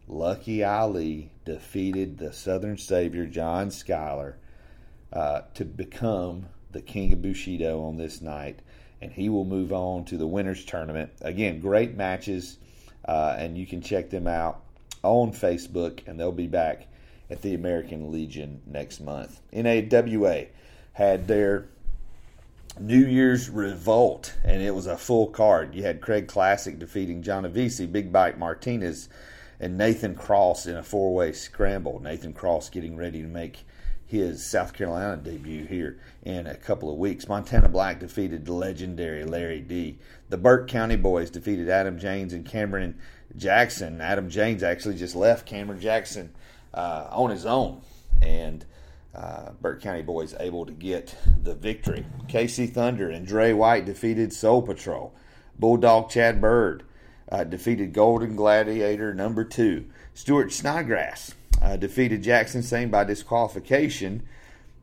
Lucky 0.06 0.64
Ali, 0.64 1.30
defeated 1.44 2.18
the 2.18 2.32
Southern 2.32 2.78
Savior, 2.78 3.26
John 3.26 3.68
Skyler, 3.68 4.34
uh, 5.12 5.42
to 5.54 5.64
become 5.64 6.46
the 6.72 6.80
King 6.80 7.12
of 7.12 7.22
Bushido 7.22 7.82
on 7.82 7.96
this 7.96 8.20
night. 8.20 8.60
And 9.00 9.12
he 9.12 9.28
will 9.28 9.44
move 9.44 9.72
on 9.72 10.04
to 10.06 10.16
the 10.16 10.26
winners 10.26 10.64
tournament. 10.64 11.10
Again, 11.20 11.60
great 11.60 11.96
matches, 11.96 12.58
uh, 13.04 13.36
and 13.38 13.56
you 13.56 13.66
can 13.66 13.80
check 13.80 14.10
them 14.10 14.26
out 14.26 14.62
on 15.02 15.32
Facebook, 15.32 16.00
and 16.06 16.18
they'll 16.18 16.32
be 16.32 16.48
back 16.48 16.88
at 17.30 17.42
the 17.42 17.54
American 17.54 18.10
Legion 18.10 18.60
next 18.66 19.00
month. 19.00 19.40
NAWA 19.52 20.46
had 20.94 21.28
their 21.28 21.66
New 22.80 23.06
Year's 23.06 23.50
Revolt, 23.50 24.34
and 24.44 24.62
it 24.62 24.74
was 24.74 24.86
a 24.86 24.96
full 24.96 25.28
card. 25.28 25.74
You 25.74 25.82
had 25.82 26.00
Craig 26.00 26.28
Classic 26.28 26.78
defeating 26.78 27.22
John 27.22 27.44
Avisi, 27.44 27.90
Big 27.90 28.12
Bite 28.12 28.38
Martinez, 28.38 29.08
and 29.60 29.76
Nathan 29.76 30.14
Cross 30.14 30.66
in 30.66 30.76
a 30.76 30.82
four 30.82 31.12
way 31.14 31.32
scramble. 31.32 32.00
Nathan 32.00 32.32
Cross 32.32 32.70
getting 32.70 32.96
ready 32.96 33.20
to 33.22 33.28
make 33.28 33.66
his 34.08 34.44
South 34.44 34.72
Carolina 34.72 35.18
debut 35.18 35.66
here 35.66 36.00
in 36.22 36.46
a 36.46 36.54
couple 36.54 36.90
of 36.90 36.96
weeks. 36.96 37.28
Montana 37.28 37.68
Black 37.68 38.00
defeated 38.00 38.46
the 38.46 38.54
legendary 38.54 39.22
Larry 39.22 39.60
D. 39.60 39.98
The 40.30 40.38
Burke 40.38 40.66
County 40.66 40.96
boys 40.96 41.30
defeated 41.30 41.68
Adam 41.68 41.98
James 41.98 42.32
and 42.32 42.44
Cameron 42.44 42.98
Jackson. 43.36 44.00
Adam 44.00 44.30
James 44.30 44.62
actually 44.62 44.96
just 44.96 45.14
left 45.14 45.46
Cameron 45.46 45.78
Jackson 45.78 46.34
uh, 46.72 47.08
on 47.10 47.30
his 47.30 47.44
own, 47.44 47.82
and 48.22 48.64
uh, 49.14 49.50
Burke 49.60 49.82
County 49.82 50.02
boys 50.02 50.34
able 50.40 50.64
to 50.64 50.72
get 50.72 51.14
the 51.42 51.54
victory. 51.54 52.06
KC 52.28 52.72
Thunder 52.72 53.10
and 53.10 53.26
Dre 53.26 53.52
White 53.52 53.84
defeated 53.84 54.32
Soul 54.32 54.62
Patrol. 54.62 55.14
Bulldog 55.58 56.08
Chad 56.08 56.40
Bird 56.40 56.82
uh, 57.30 57.44
defeated 57.44 57.92
Golden 57.92 58.36
Gladiator 58.36 59.12
number 59.12 59.44
two. 59.44 59.84
Stuart 60.14 60.50
Snodgrass 60.50 61.34
uh, 61.60 61.76
defeated 61.76 62.22
Jackson 62.22 62.62
Sane 62.62 62.90
by 62.90 63.04
disqualification 63.04 64.22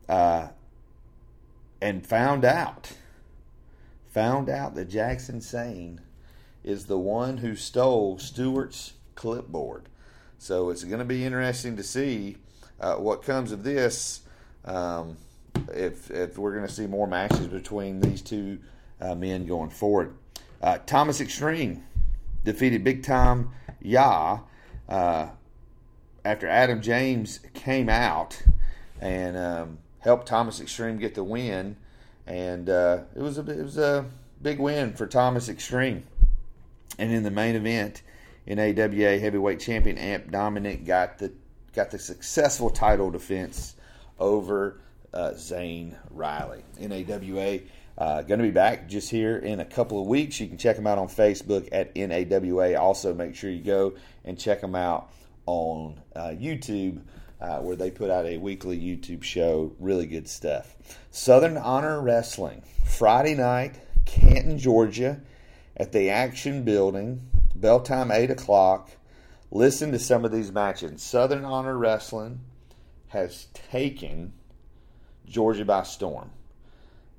uh, 0.08 0.50
and 1.82 2.06
found 2.06 2.46
out 2.46 2.92
found 4.12 4.50
out 4.50 4.76
that 4.76 4.86
Jackson 4.86 5.42
Sane 5.42 6.00
is 6.64 6.86
the 6.86 6.98
one 6.98 7.38
who 7.38 7.56
stole 7.56 8.18
Stewart's 8.18 8.94
clipboard. 9.16 9.90
So 10.38 10.70
it's 10.70 10.84
going 10.86 11.00
to 11.00 11.06
be 11.06 11.26
interesting 11.26 11.76
to 11.76 11.84
see 11.84 12.38
uh, 12.80 12.96
what 12.96 13.24
comes 13.24 13.52
of 13.52 13.64
this. 13.64 14.22
Um, 14.64 15.18
if, 15.74 16.12
if 16.12 16.38
we're 16.38 16.54
going 16.54 16.68
to 16.68 16.74
see 16.74 16.88
more 16.88 17.08
matches 17.08 17.48
between 17.48 18.00
these 18.00 18.22
two 18.22 18.60
uh, 19.02 19.16
men 19.16 19.46
going 19.46 19.70
forward. 19.70 20.16
Uh, 20.62 20.78
Thomas 20.86 21.22
Extreme 21.22 21.84
defeated 22.44 22.84
Big 22.84 23.04
Time 23.04 23.52
Ya 23.82 24.40
uh, 24.88 25.28
after 26.26 26.48
Adam 26.48 26.82
James 26.82 27.40
came 27.54 27.88
out 27.88 28.42
and 29.00 29.38
um, 29.38 29.78
helped 30.00 30.28
Thomas 30.28 30.60
Extreme 30.60 30.98
get 30.98 31.16
the 31.16 31.24
win, 31.24 31.78
and 32.26 32.70
uh, 32.70 33.04
it 33.16 33.22
was 33.22 33.38
a 33.38 33.42
it 33.42 33.64
was 33.64 33.78
a 33.78 34.06
big 34.42 34.60
win 34.60 34.94
for 34.94 35.06
Thomas 35.08 35.48
Extreme. 35.48 36.04
And 36.98 37.12
in 37.12 37.24
the 37.24 37.32
main 37.32 37.56
event, 37.56 38.02
in 38.48 38.60
AWA 38.60 39.20
heavyweight 39.20 39.60
champion 39.60 39.98
Amp 39.98 40.32
Dominic 40.32 40.86
got 40.86 41.20
the 41.20 41.32
got 41.74 41.92
the 41.92 42.00
successful 42.00 42.70
title 42.70 43.12
defense 43.12 43.76
over 44.20 44.80
uh, 45.14 45.34
Zane 45.36 45.96
Riley. 46.10 46.64
NAWA 46.80 47.60
uh, 47.98 48.22
going 48.24 48.40
to 48.40 48.44
be 48.46 48.52
back 48.52 48.90
just 48.90 49.10
here 49.10 49.38
in 49.38 49.60
a 49.60 49.66
couple 49.66 50.02
of 50.02 50.08
weeks. 50.08 50.40
You 50.40 50.48
can 50.48 50.58
check 50.58 50.76
them 50.76 50.88
out 50.88 50.98
on 50.98 51.08
Facebook 51.08 51.70
at 51.72 51.96
NAWA. 51.96 52.76
Also, 52.76 53.14
make 53.14 53.36
sure 53.36 53.50
you 53.50 53.64
go 53.64 53.94
and 54.24 54.38
check 54.40 54.62
them 54.62 54.76
out 54.76 55.10
on 55.46 56.02
uh, 56.16 56.30
YouTube. 56.30 57.02
Uh, 57.42 57.60
where 57.60 57.76
they 57.76 57.92
put 57.92 58.10
out 58.10 58.26
a 58.26 58.38
weekly 58.38 58.80
YouTube 58.80 59.22
show. 59.22 59.76
Really 59.78 60.08
good 60.08 60.28
stuff. 60.28 60.74
Southern 61.12 61.58
Honor 61.58 62.02
Wrestling, 62.02 62.64
Friday 62.86 63.36
night, 63.36 63.76
Canton, 64.06 64.58
Georgia, 64.58 65.20
at 65.76 65.92
the 65.92 66.10
Action 66.10 66.64
Building. 66.64 67.30
Bell 67.56 67.82
time 67.82 68.10
8 68.10 68.32
o'clock. 68.32 68.92
Listen 69.52 69.92
to 69.92 70.00
some 70.00 70.26
of 70.26 70.32
these 70.32 70.52
matches. 70.52 71.02
Southern 71.02 71.46
Honor 71.46 71.78
Wrestling 71.78 72.40
has 73.10 73.48
taken 73.54 74.34
Georgia 75.26 75.66
by 75.66 75.84
storm. 75.84 76.32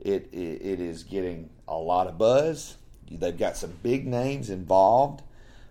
It, 0.01 0.29
it, 0.33 0.63
it 0.63 0.81
is 0.81 1.03
getting 1.03 1.51
a 1.67 1.77
lot 1.77 2.07
of 2.07 2.19
buzz. 2.19 2.77
They've 3.11 3.37
got 3.37 3.57
some 3.57 3.73
big 3.83 4.07
names 4.07 4.51
involved 4.51 5.23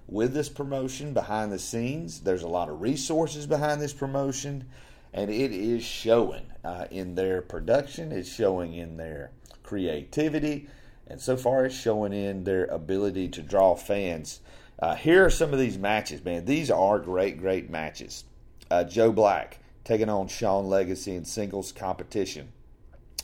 with 0.08 0.34
this 0.34 0.50
promotion 0.50 1.14
behind 1.14 1.52
the 1.52 1.60
scenes. 1.60 2.22
There's 2.22 2.44
a 2.44 2.48
lot 2.48 2.70
of 2.70 2.82
resources 2.82 3.48
behind 3.48 3.82
this 3.82 3.94
promotion, 3.94 4.66
and 5.14 5.30
it 5.30 5.52
is 5.52 5.84
showing 5.84 6.46
uh, 6.64 6.86
in 6.92 7.16
their 7.16 7.42
production, 7.42 8.12
it's 8.12 8.32
showing 8.32 8.74
in 8.74 8.98
their 8.98 9.32
creativity, 9.64 10.68
and 11.08 11.20
so 11.20 11.38
far 11.38 11.66
it's 11.66 11.76
showing 11.76 12.14
in 12.14 12.44
their 12.44 12.66
ability 12.66 13.30
to 13.30 13.42
draw 13.42 13.76
fans. 13.76 14.42
Uh, 14.78 14.96
here 14.96 15.26
are 15.26 15.30
some 15.30 15.54
of 15.54 15.60
these 15.60 15.78
matches, 15.78 16.24
man. 16.24 16.46
These 16.46 16.70
are 16.70 17.00
great, 17.00 17.40
great 17.40 17.70
matches. 17.70 18.26
Uh, 18.70 18.84
Joe 18.84 19.12
Black 19.12 19.60
taking 19.84 20.10
on 20.10 20.28
Sean 20.28 20.68
Legacy 20.68 21.16
in 21.16 21.26
singles 21.26 21.72
competition. 21.72 22.52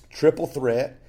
Triple 0.10 0.48
threat 0.48 1.02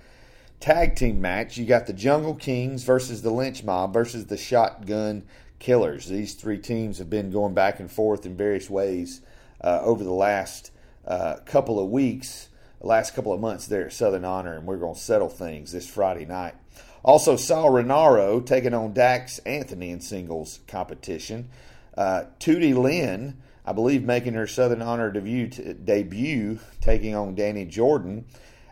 tag 0.63 0.95
team 0.95 1.21
match. 1.21 1.57
You 1.57 1.67
got 1.67 1.87
the 1.87 1.93
Jungle 1.93 2.35
Kings 2.35 2.85
versus 2.85 3.21
the 3.21 3.31
Lynch 3.31 3.65
Mob 3.65 3.93
versus 3.93 4.27
the 4.27 4.37
Shotgun 4.37 5.25
Killers. 5.63 6.07
These 6.07 6.35
three 6.35 6.59
teams 6.59 6.99
have 6.99 7.09
been 7.09 7.31
going 7.31 7.55
back 7.55 7.79
and 7.79 7.89
forth 7.89 8.27
in 8.27 8.37
various 8.37 8.69
ways 8.69 9.21
uh, 9.61 9.79
over 9.83 10.03
the 10.03 10.13
last 10.13 10.73
uh, 11.07 11.37
couple 11.47 11.79
of 11.79 11.89
weeks, 11.89 12.49
last 12.81 13.15
couple 13.15 13.33
of 13.33 13.41
months 13.41 13.69
there 13.69 13.87
at 13.87 13.93
Southern 13.93 14.25
Honor, 14.25 14.55
and 14.55 14.67
we're 14.67 14.77
going 14.77 14.97
to 14.97 15.01
settle 15.01 15.29
things 15.29 15.71
this 15.71 15.89
Friday 15.89 16.25
night. 16.25 16.55
Also, 17.05 17.37
Saul 17.37 17.71
Renaro 17.71 18.45
taking 18.45 18.75
on 18.75 18.93
Dax 18.93 19.39
Anthony 19.41 19.91
in 19.91 20.01
singles 20.01 20.59
competition. 20.67 21.49
Uh, 21.97 22.25
Tootie 22.41 22.77
Lynn, 22.77 23.41
I 23.65 23.73
believe, 23.73 24.03
making 24.03 24.35
her 24.35 24.49
Southern 24.49 24.83
Honor 24.83 25.13
debut, 25.13 25.47
t- 25.47 25.75
debut 25.75 26.59
taking 26.81 27.15
on 27.15 27.37
Danny 27.37 27.67
Jordan. 27.67 28.25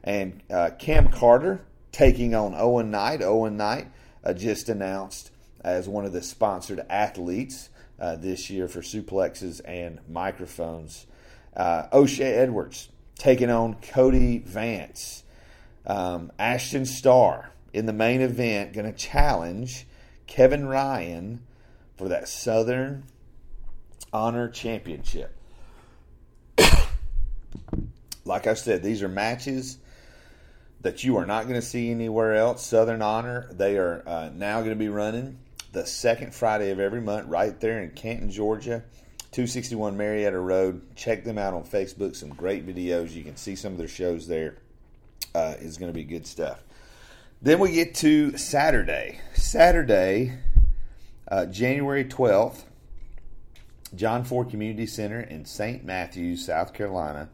And 0.02 0.42
uh, 0.50 0.70
Cam 0.76 1.08
Carter 1.08 1.60
taking 1.92 2.34
on 2.34 2.56
Owen 2.56 2.90
Knight. 2.90 3.22
Owen 3.22 3.56
Knight 3.56 3.86
uh, 4.24 4.32
just 4.32 4.68
announced 4.68 5.29
as 5.62 5.88
one 5.88 6.04
of 6.04 6.12
the 6.12 6.22
sponsored 6.22 6.80
athletes 6.88 7.68
uh, 7.98 8.16
this 8.16 8.50
year 8.50 8.66
for 8.68 8.80
suplexes 8.80 9.60
and 9.64 10.00
microphones. 10.08 11.06
Uh, 11.56 11.86
O'Shea 11.92 12.34
Edwards 12.34 12.88
taking 13.16 13.50
on 13.50 13.74
Cody 13.74 14.38
Vance. 14.38 15.22
Um, 15.86 16.32
Ashton 16.38 16.86
Starr 16.86 17.52
in 17.72 17.86
the 17.86 17.92
main 17.92 18.20
event 18.20 18.72
going 18.72 18.90
to 18.90 18.98
challenge 18.98 19.86
Kevin 20.26 20.66
Ryan 20.66 21.42
for 21.96 22.08
that 22.08 22.28
Southern 22.28 23.04
Honor 24.12 24.48
Championship. 24.48 25.36
like 28.24 28.46
I 28.46 28.54
said, 28.54 28.82
these 28.82 29.02
are 29.02 29.08
matches 29.08 29.78
that 30.80 31.04
you 31.04 31.18
are 31.18 31.26
not 31.26 31.42
going 31.42 31.60
to 31.60 31.66
see 31.66 31.90
anywhere 31.90 32.34
else. 32.34 32.64
Southern 32.64 33.02
Honor, 33.02 33.48
they 33.52 33.76
are 33.76 34.02
uh, 34.06 34.30
now 34.34 34.60
going 34.60 34.70
to 34.70 34.76
be 34.76 34.88
running 34.88 35.38
the 35.72 35.86
second 35.86 36.34
Friday 36.34 36.70
of 36.70 36.80
every 36.80 37.00
month 37.00 37.28
right 37.28 37.58
there 37.60 37.82
in 37.82 37.90
Canton, 37.90 38.30
Georgia. 38.30 38.82
261 39.32 39.96
Marietta 39.96 40.38
Road. 40.38 40.96
Check 40.96 41.24
them 41.24 41.38
out 41.38 41.54
on 41.54 41.62
Facebook. 41.62 42.16
Some 42.16 42.30
great 42.30 42.66
videos. 42.66 43.12
You 43.12 43.22
can 43.22 43.36
see 43.36 43.54
some 43.54 43.72
of 43.72 43.78
their 43.78 43.88
shows 43.88 44.26
there. 44.26 44.56
Uh, 45.32 45.54
is 45.60 45.78
going 45.78 45.92
to 45.92 45.94
be 45.94 46.02
good 46.02 46.26
stuff. 46.26 46.60
Then 47.40 47.60
we 47.60 47.70
get 47.70 47.94
to 47.96 48.36
Saturday. 48.36 49.20
Saturday, 49.34 50.36
uh, 51.28 51.46
January 51.46 52.04
12th, 52.04 52.64
John 53.94 54.24
Ford 54.24 54.50
Community 54.50 54.86
Center 54.86 55.20
in 55.20 55.44
St. 55.44 55.84
Matthews, 55.84 56.44
South 56.44 56.74
Carolina. 56.74 57.28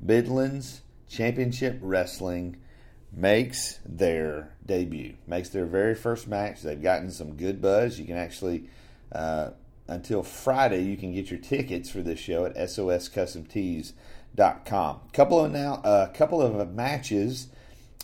Midlands 0.00 0.80
Championship 1.08 1.78
Wrestling 1.82 2.56
makes 3.16 3.78
their 3.84 4.54
debut, 4.64 5.16
makes 5.26 5.48
their 5.50 5.66
very 5.66 5.94
first 5.94 6.26
match. 6.26 6.62
They've 6.62 6.82
gotten 6.82 7.10
some 7.10 7.36
good 7.36 7.60
buzz. 7.60 7.98
You 7.98 8.06
can 8.06 8.16
actually, 8.16 8.70
uh, 9.12 9.50
until 9.88 10.22
Friday, 10.22 10.84
you 10.84 10.96
can 10.96 11.12
get 11.12 11.30
your 11.30 11.40
tickets 11.40 11.90
for 11.90 12.00
this 12.02 12.18
show 12.18 12.46
at 12.46 12.56
soscustomtees.com. 12.56 15.00
Couple 15.12 15.44
of 15.44 15.52
now, 15.52 15.82
a 15.84 15.88
uh, 15.88 16.08
couple 16.08 16.40
of 16.42 16.74
matches 16.74 17.48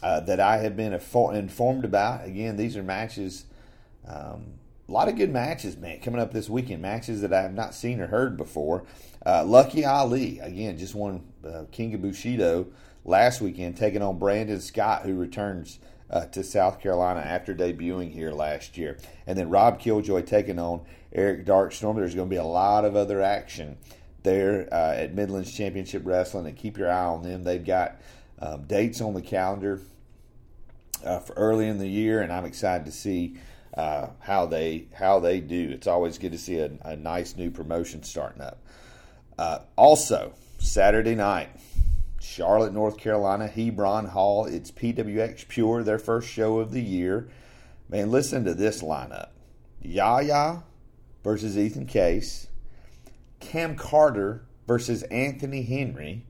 uh, 0.03 0.21
that 0.21 0.41
I 0.41 0.59
have 0.59 0.77
been 0.77 0.93
informed 0.93 1.85
about. 1.85 2.25
Again, 2.25 2.57
these 2.57 2.77
are 2.77 2.83
matches. 2.83 3.45
Um, 4.07 4.55
a 4.89 4.93
lot 4.93 5.09
of 5.09 5.17
good 5.17 5.33
matches, 5.33 5.77
man, 5.77 6.01
coming 6.01 6.21
up 6.21 6.33
this 6.33 6.49
weekend. 6.49 6.83
Matches 6.83 7.21
that 7.21 7.33
I 7.33 7.43
have 7.43 7.55
not 7.55 7.75
seen 7.75 8.01
or 8.01 8.09
heard 8.09 8.37
before. 8.37 8.85
Uh, 9.25 9.45
Lucky 9.45 9.85
Ali, 9.85 10.41
again, 10.41 10.79
just 10.79 10.95
won 10.95 11.23
uh, 11.47 11.65
King 11.71 11.95
of 11.95 12.03
Bushido 12.03 12.67
last 13.05 13.41
weekend, 13.41 13.77
taking 13.77 14.03
on 14.03 14.19
Brandon 14.19 14.61
Scott, 14.61 15.03
who 15.03 15.15
returns 15.15 15.79
uh, 16.11 16.27
to 16.27 16.43
South 16.43 16.81
Carolina 16.81 17.21
after 17.21 17.55
debuting 17.55 18.13
here 18.13 18.33
last 18.33 18.77
year. 18.77 18.99
And 19.27 19.39
then 19.39 19.49
Rob 19.49 19.79
Killjoy 19.79 20.23
taking 20.23 20.59
on 20.59 20.83
Eric 21.13 21.47
Darkstorm. 21.47 21.97
There's 21.97 22.15
going 22.15 22.29
to 22.29 22.35
be 22.35 22.37
a 22.37 22.45
lot 22.45 22.85
of 22.85 22.97
other 22.97 23.23
action 23.23 23.79
there 24.23 24.69
uh, 24.73 24.95
at 24.95 25.15
Midlands 25.15 25.53
Championship 25.53 26.03
Wrestling, 26.05 26.47
and 26.47 26.57
keep 26.57 26.77
your 26.77 26.91
eye 26.91 27.05
on 27.05 27.23
them. 27.23 27.45
They've 27.45 27.65
got 27.65 28.01
um, 28.39 28.65
dates 28.65 29.01
on 29.01 29.15
the 29.15 29.23
calendar 29.23 29.81
uh, 31.05 31.21
for 31.21 31.33
early 31.35 31.69
in 31.69 31.79
the 31.79 31.89
year, 31.89 32.21
and 32.21 32.33
I'm 32.33 32.45
excited 32.45 32.85
to 32.87 32.93
see 32.93 33.39
uh, 33.75 34.09
how 34.19 34.47
they 34.47 34.87
how 34.95 35.21
they 35.21 35.41
do. 35.41 35.71
It's 35.71 35.87
always 35.87 36.19
good 36.19 36.33
to 36.33 36.39
see 36.39 36.59
a, 36.59 36.71
a 36.83 36.97
nice 36.97 37.37
new 37.37 37.51
promotion 37.51 38.03
starting 38.03 38.43
up. 38.43 38.63
Uh, 39.39 39.61
also, 39.77 40.33
Saturday 40.59 41.15
night, 41.15 41.49
Charlotte, 42.21 42.73
North 42.75 42.99
Carolina, 42.99 43.47
Hebron 43.47 44.07
Hall. 44.07 44.45
It's 44.45 44.71
PWX 44.71 45.49
Pure, 45.49 45.83
their 45.85 45.99
first 45.99 46.29
show 46.29 46.61
of 46.61 46.71
the 46.71 46.83
year. 46.83 47.29
Man, 47.89 48.11
listen 48.11 48.45
to 48.45 48.55
this 48.55 48.83
lineup 48.83 49.31
Yaya 49.83 50.63
versus 51.25 51.59
Ethan 51.59 51.87
Case, 51.87 52.47
Cam 53.41 53.75
Carter 53.75 54.45
versus 54.67 55.03
Anthony 55.05 55.63
Henry. 55.63 56.27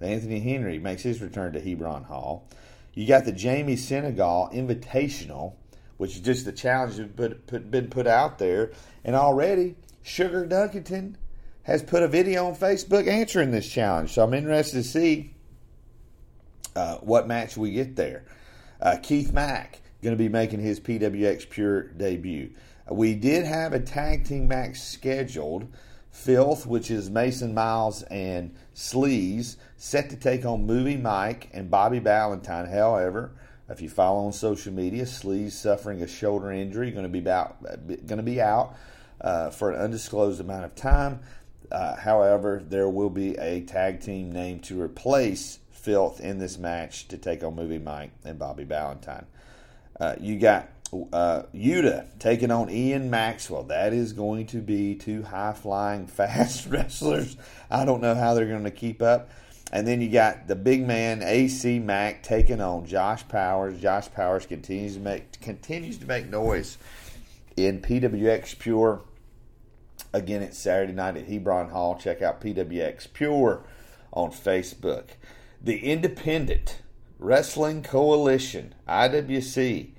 Anthony 0.00 0.40
Henry 0.40 0.78
makes 0.78 1.02
his 1.02 1.22
return 1.22 1.52
to 1.52 1.60
Hebron 1.60 2.04
Hall. 2.04 2.46
You 2.94 3.06
got 3.06 3.24
the 3.24 3.32
Jamie 3.32 3.76
Senegal 3.76 4.50
Invitational, 4.52 5.54
which 5.96 6.16
is 6.16 6.20
just 6.20 6.44
the 6.44 6.52
challenge 6.52 6.96
that's 7.16 7.64
been 7.64 7.88
put 7.88 8.06
out 8.06 8.38
there. 8.38 8.72
And 9.04 9.14
already, 9.14 9.76
Sugar 10.02 10.46
Duckington 10.46 11.14
has 11.68 11.82
put 11.82 12.02
a 12.02 12.08
video 12.08 12.46
on 12.46 12.56
Facebook 12.56 13.06
answering 13.06 13.50
this 13.50 13.68
challenge. 13.68 14.14
So 14.14 14.24
I'm 14.24 14.32
interested 14.32 14.78
to 14.78 14.82
see 14.82 15.34
uh, 16.74 16.96
what 16.96 17.28
match 17.28 17.58
we 17.58 17.72
get 17.72 17.94
there. 17.94 18.24
Uh, 18.80 18.96
Keith 19.02 19.34
Mack 19.34 19.82
going 20.02 20.16
to 20.16 20.18
be 20.18 20.30
making 20.30 20.60
his 20.60 20.80
PWX 20.80 21.50
Pure 21.50 21.88
debut. 21.88 22.52
We 22.90 23.14
did 23.14 23.44
have 23.44 23.74
a 23.74 23.80
tag 23.80 24.24
team 24.24 24.48
match 24.48 24.78
scheduled. 24.78 25.68
Filth, 26.10 26.64
which 26.64 26.90
is 26.90 27.10
Mason 27.10 27.52
Miles 27.52 28.02
and 28.04 28.56
Sleaze, 28.74 29.56
set 29.76 30.08
to 30.08 30.16
take 30.16 30.46
on 30.46 30.66
Movie 30.66 30.96
Mike 30.96 31.50
and 31.52 31.70
Bobby 31.70 31.98
Valentine. 31.98 32.66
However, 32.66 33.32
if 33.68 33.82
you 33.82 33.90
follow 33.90 34.24
on 34.24 34.32
social 34.32 34.72
media, 34.72 35.04
Sleaze 35.04 35.52
suffering 35.52 36.02
a 36.02 36.08
shoulder 36.08 36.50
injury, 36.50 36.90
going 36.92 37.02
to 37.02 37.10
be 37.10 37.28
out, 37.28 37.62
going 37.86 38.16
to 38.16 38.22
be 38.22 38.40
out 38.40 38.74
uh, 39.20 39.50
for 39.50 39.70
an 39.70 39.80
undisclosed 39.80 40.40
amount 40.40 40.64
of 40.64 40.74
time. 40.74 41.20
Uh, 41.70 41.96
however, 41.96 42.62
there 42.66 42.88
will 42.88 43.10
be 43.10 43.36
a 43.36 43.60
tag 43.62 44.00
team 44.00 44.32
name 44.32 44.60
to 44.60 44.80
replace 44.80 45.58
Filth 45.70 46.20
in 46.20 46.38
this 46.38 46.58
match 46.58 47.08
to 47.08 47.18
take 47.18 47.42
on 47.42 47.56
Movie 47.56 47.78
Mike 47.78 48.10
and 48.24 48.38
Bobby 48.38 48.64
Valentine. 48.64 49.26
Uh, 49.98 50.14
you 50.20 50.38
got 50.38 50.68
uh, 51.12 51.42
Yuta 51.54 52.06
taking 52.18 52.50
on 52.50 52.70
Ian 52.70 53.10
Maxwell. 53.10 53.64
That 53.64 53.92
is 53.92 54.12
going 54.12 54.46
to 54.46 54.58
be 54.58 54.94
two 54.94 55.22
high 55.22 55.52
flying, 55.52 56.06
fast 56.08 56.66
wrestlers. 56.66 57.36
I 57.70 57.84
don't 57.84 58.00
know 58.00 58.14
how 58.14 58.34
they're 58.34 58.46
going 58.46 58.64
to 58.64 58.70
keep 58.70 59.02
up. 59.02 59.30
And 59.70 59.86
then 59.86 60.00
you 60.00 60.08
got 60.08 60.48
the 60.48 60.56
big 60.56 60.86
man 60.86 61.22
AC 61.22 61.78
Mack 61.78 62.22
taking 62.22 62.60
on 62.60 62.86
Josh 62.86 63.26
Powers. 63.28 63.78
Josh 63.78 64.10
Powers 64.10 64.46
continues 64.46 64.94
to 64.94 65.00
make 65.00 65.40
continues 65.42 65.98
to 65.98 66.06
make 66.06 66.26
noise 66.26 66.78
in 67.54 67.82
PWX 67.82 68.58
Pure. 68.58 69.02
Again, 70.12 70.42
it's 70.42 70.58
Saturday 70.58 70.92
night 70.92 71.16
at 71.16 71.26
Hebron 71.26 71.70
Hall. 71.70 71.96
Check 71.96 72.22
out 72.22 72.40
PWX 72.40 73.12
Pure 73.12 73.62
on 74.12 74.30
Facebook. 74.30 75.04
The 75.62 75.78
Independent 75.80 76.80
Wrestling 77.18 77.82
Coalition 77.82 78.74
(IWC) 78.88 79.90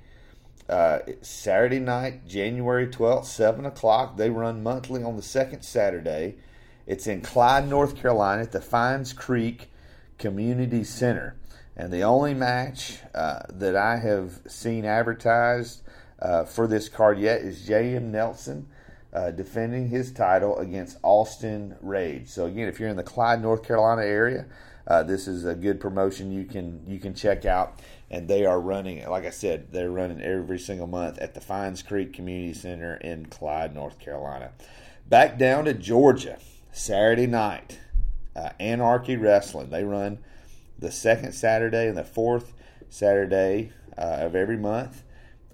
uh, 0.68 1.00
Saturday 1.20 1.78
night, 1.78 2.26
January 2.26 2.88
12th, 2.88 3.26
7 3.26 3.64
o'clock. 3.66 4.16
They 4.16 4.30
run 4.30 4.62
monthly 4.62 5.02
on 5.02 5.16
the 5.16 5.22
second 5.22 5.62
Saturday. 5.62 6.36
It's 6.86 7.06
in 7.06 7.20
Clyde, 7.20 7.68
North 7.68 7.96
Carolina 7.96 8.42
at 8.42 8.52
the 8.52 8.60
Fines 8.60 9.12
Creek 9.12 9.70
Community 10.18 10.82
Center. 10.82 11.36
And 11.76 11.92
the 11.92 12.02
only 12.02 12.34
match 12.34 12.98
uh, 13.14 13.42
that 13.48 13.76
I 13.76 13.96
have 13.98 14.40
seen 14.48 14.84
advertised 14.84 15.82
uh, 16.20 16.44
for 16.44 16.66
this 16.66 16.88
card 16.88 17.18
yet 17.18 17.42
is 17.42 17.64
J.M. 17.64 18.10
Nelson 18.10 18.66
uh, 19.12 19.30
defending 19.30 19.88
his 19.88 20.12
title 20.12 20.58
against 20.58 20.98
Austin 21.02 21.76
Rage. 21.80 22.28
So, 22.28 22.46
again, 22.46 22.68
if 22.68 22.78
you're 22.78 22.88
in 22.88 22.96
the 22.96 23.02
Clyde, 23.02 23.42
North 23.42 23.62
Carolina 23.62 24.02
area, 24.02 24.46
uh, 24.86 25.02
this 25.02 25.28
is 25.28 25.44
a 25.44 25.54
good 25.54 25.80
promotion 25.80 26.32
you 26.32 26.44
can 26.44 26.82
you 26.86 26.98
can 26.98 27.14
check 27.14 27.44
out 27.44 27.80
and 28.10 28.26
they 28.26 28.44
are 28.44 28.60
running, 28.60 29.08
like 29.08 29.24
I 29.24 29.30
said, 29.30 29.70
they're 29.70 29.90
running 29.90 30.20
every 30.20 30.58
single 30.58 30.88
month 30.88 31.18
at 31.18 31.34
the 31.34 31.40
Fines 31.40 31.82
Creek 31.82 32.12
Community 32.12 32.52
Center 32.52 32.96
in 32.96 33.26
Clyde, 33.26 33.72
North 33.72 34.00
Carolina. 34.00 34.50
Back 35.08 35.38
down 35.38 35.64
to 35.66 35.74
Georgia, 35.74 36.38
Saturday 36.72 37.28
night, 37.28 37.78
uh, 38.34 38.50
Anarchy 38.58 39.16
Wrestling. 39.16 39.70
They 39.70 39.84
run 39.84 40.18
the 40.76 40.90
second 40.90 41.32
Saturday 41.32 41.86
and 41.86 41.96
the 41.96 42.04
fourth 42.04 42.52
Saturday 42.88 43.72
uh, 43.96 44.18
of 44.20 44.34
every 44.34 44.56
month 44.56 45.04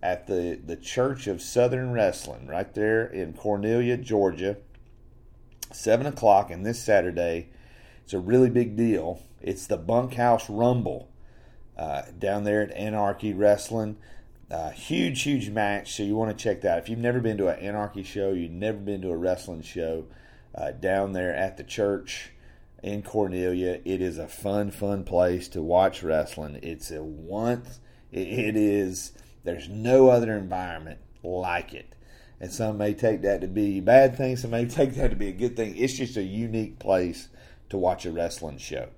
at 0.03 0.27
the, 0.27 0.61
the 0.65 0.77
Church 0.77 1.27
of 1.27 1.43
Southern 1.43 1.93
Wrestling, 1.93 2.47
right 2.47 2.73
there 2.75 3.07
in 3.07 3.33
Cornelia, 3.33 3.97
Georgia. 3.97 4.57
7 5.73 6.07
o'clock, 6.07 6.51
and 6.51 6.65
this 6.65 6.83
Saturday, 6.83 7.49
it's 8.05 8.15
a 8.15 8.19
really 8.19 8.51
big 8.51 8.77
deal. 8.77 9.21
It's 9.43 9.67
the 9.67 9.77
Bunkhouse 9.77 10.49
Rumble 10.49 11.11
uh, 11.77 12.03
down 12.19 12.45
there 12.45 12.63
at 12.63 12.71
Anarchy 12.73 13.35
Wrestling. 13.35 13.97
Uh, 14.49 14.71
huge, 14.71 15.23
huge 15.23 15.51
match. 15.51 15.95
So 15.95 16.05
you 16.05 16.15
want 16.15 16.37
to 16.37 16.43
check 16.43 16.61
that. 16.61 16.79
If 16.79 16.89
you've 16.89 17.01
never 17.01 17.21
been 17.21 17.37
to 17.39 17.49
an 17.49 17.59
Anarchy 17.59 18.05
show, 18.05 18.33
you've 18.33 18.53
never 18.53 18.79
been 18.79 19.03
to 19.03 19.11
a 19.11 19.17
wrestling 19.17 19.63
show 19.63 20.05
uh, 20.55 20.71
down 20.71 21.13
there 21.13 21.35
at 21.35 21.57
the 21.57 21.65
church 21.65 22.31
in 22.83 23.03
Cornelia, 23.03 23.81
it 23.85 24.01
is 24.01 24.19
a 24.19 24.29
fun, 24.29 24.71
fun 24.71 25.05
place 25.05 25.49
to 25.49 25.63
watch 25.63 26.03
wrestling. 26.03 26.61
It's 26.63 26.91
a 26.91 27.03
once. 27.03 27.81
it 28.13 28.57
is. 28.57 29.13
There's 29.47 29.69
no 29.69 30.09
other 30.09 30.37
environment 30.37 30.99
like 31.23 31.73
it. 31.73 31.95
And 32.41 32.53
some 32.53 32.77
may 32.77 32.93
take 32.93 33.23
that 33.23 33.41
to 33.41 33.47
be 33.47 33.79
a 33.79 33.83
bad 33.83 34.17
thing. 34.17 34.37
Some 34.37 34.51
may 34.51 34.67
take 34.67 34.95
that 34.95 35.11
to 35.11 35.17
be 35.17 35.29
a 35.29 35.33
good 35.33 35.57
thing. 35.57 35.77
It's 35.77 35.95
just 35.95 36.17
a 36.17 36.23
unique 36.23 36.79
place 36.79 37.29
to 37.71 37.79
watch 37.79 38.05
a 38.05 38.13
wrestling 38.13 38.59
show. 38.59 38.89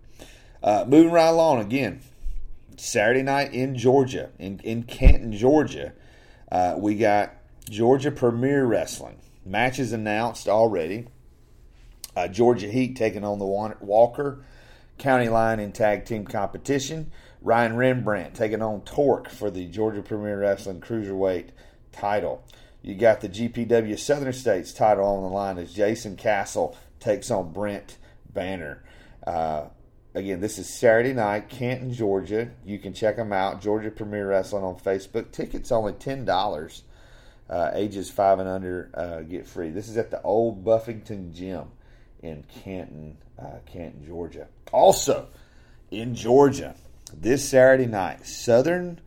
Uh, 0.62 0.84
moving 0.88 1.12
right 1.12 1.28
along 1.28 1.60
again, 1.60 2.00
Saturday 2.76 3.22
night 3.22 3.52
in 3.52 3.76
Georgia, 3.76 4.30
in, 4.38 4.58
in 4.60 4.82
Canton, 4.82 5.32
Georgia, 5.32 5.92
uh, 6.50 6.74
we 6.78 6.96
got 6.96 7.34
Georgia 7.68 8.10
Premier 8.10 8.64
Wrestling. 8.64 9.18
Matches 9.44 9.92
announced 9.92 10.48
already. 10.48 11.06
Uh, 12.16 12.26
Georgia 12.26 12.68
Heat 12.68 12.96
taking 12.96 13.22
on 13.22 13.38
the 13.38 13.46
Walker 13.46 14.44
County 14.96 15.28
Line 15.28 15.60
in 15.60 15.72
tag 15.72 16.04
team 16.04 16.24
competition. 16.24 17.12
Ryan 17.40 17.76
Rembrandt 17.76 18.34
taking 18.34 18.62
on 18.62 18.82
Torque 18.82 19.28
for 19.28 19.50
the 19.50 19.66
Georgia 19.66 20.02
Premier 20.02 20.40
Wrestling 20.40 20.80
Cruiserweight 20.80 21.50
title. 21.92 22.44
You 22.82 22.94
got 22.94 23.20
the 23.20 23.28
GPW 23.28 23.98
Southern 23.98 24.32
States 24.32 24.72
title 24.72 25.06
on 25.06 25.22
the 25.22 25.28
line 25.28 25.58
as 25.58 25.72
Jason 25.72 26.16
Castle 26.16 26.76
takes 27.00 27.30
on 27.30 27.52
Brent 27.52 27.96
Banner. 28.32 28.82
Uh, 29.26 29.66
Again, 30.14 30.40
this 30.40 30.58
is 30.58 30.68
Saturday 30.68 31.12
night, 31.12 31.48
Canton, 31.48 31.92
Georgia. 31.92 32.50
You 32.64 32.78
can 32.78 32.94
check 32.94 33.14
them 33.14 33.32
out. 33.32 33.60
Georgia 33.60 33.90
Premier 33.90 34.26
Wrestling 34.26 34.64
on 34.64 34.76
Facebook. 34.76 35.30
Tickets 35.30 35.70
only 35.70 35.92
ten 35.92 36.24
dollars. 36.24 36.82
Uh, 37.48 37.70
ages 37.74 38.10
five 38.10 38.40
and 38.40 38.48
under 38.48 38.90
uh, 38.94 39.20
get 39.20 39.46
free. 39.46 39.70
This 39.70 39.88
is 39.88 39.96
at 39.96 40.10
the 40.10 40.20
old 40.22 40.64
Buffington 40.64 41.32
Gym 41.32 41.68
in 42.20 42.42
Canton, 42.64 43.18
uh, 43.38 43.58
Canton, 43.66 44.04
Georgia. 44.04 44.48
Also 44.72 45.28
in 45.90 46.14
Georgia, 46.16 46.74
this 47.16 47.48
Saturday 47.48 47.86
night, 47.86 48.26
Southern 48.26 49.00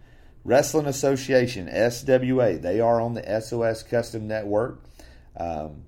Wrestling 0.43 0.87
Association, 0.87 1.67
SWA. 1.67 2.61
They 2.61 2.79
are 2.79 2.99
on 2.99 3.13
the 3.13 3.41
SOS 3.41 3.83
Custom 3.83 4.27
Network. 4.27 4.81
Um, 5.37 5.83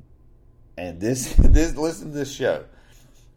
and 0.78 1.00
this, 1.00 1.34
this, 1.38 1.76
listen 1.76 2.12
to 2.12 2.18
this 2.18 2.34
show. 2.34 2.66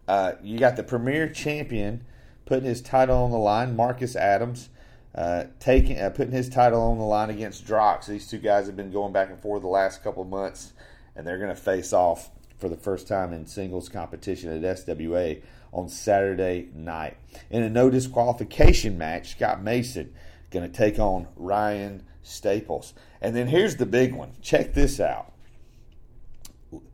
Uh, 0.06 0.32
you 0.42 0.58
got 0.58 0.76
the 0.76 0.82
premier 0.82 1.28
champion 1.28 2.04
putting 2.44 2.64
his 2.64 2.80
title 2.80 3.16
on 3.24 3.30
the 3.30 3.38
line, 3.38 3.74
Marcus 3.74 4.14
Adams, 4.14 4.68
uh, 5.14 5.44
taking 5.58 5.98
uh, 5.98 6.10
putting 6.10 6.32
his 6.32 6.48
title 6.48 6.80
on 6.80 6.98
the 6.98 7.04
line 7.04 7.30
against 7.30 7.66
Drox. 7.66 8.06
These 8.06 8.28
two 8.28 8.38
guys 8.38 8.66
have 8.66 8.76
been 8.76 8.92
going 8.92 9.12
back 9.12 9.30
and 9.30 9.40
forth 9.40 9.62
the 9.62 9.68
last 9.68 10.04
couple 10.04 10.22
of 10.22 10.28
months, 10.28 10.72
and 11.16 11.26
they're 11.26 11.38
going 11.38 11.54
to 11.54 11.60
face 11.60 11.92
off 11.92 12.30
for 12.58 12.68
the 12.68 12.76
first 12.76 13.08
time 13.08 13.32
in 13.32 13.46
singles 13.46 13.88
competition 13.88 14.50
at 14.50 14.76
SWA 14.78 15.42
on 15.72 15.88
Saturday 15.88 16.68
night. 16.74 17.16
In 17.50 17.62
a 17.62 17.68
no 17.68 17.90
disqualification 17.90 18.96
match, 18.98 19.32
Scott 19.32 19.62
Mason 19.62 20.12
going 20.50 20.70
to 20.70 20.76
take 20.76 20.98
on 20.98 21.28
Ryan 21.36 22.02
Staples. 22.22 22.94
And 23.20 23.34
then 23.34 23.46
here's 23.48 23.76
the 23.76 23.86
big 23.86 24.14
one. 24.14 24.32
Check 24.42 24.74
this 24.74 25.00
out. 25.00 25.32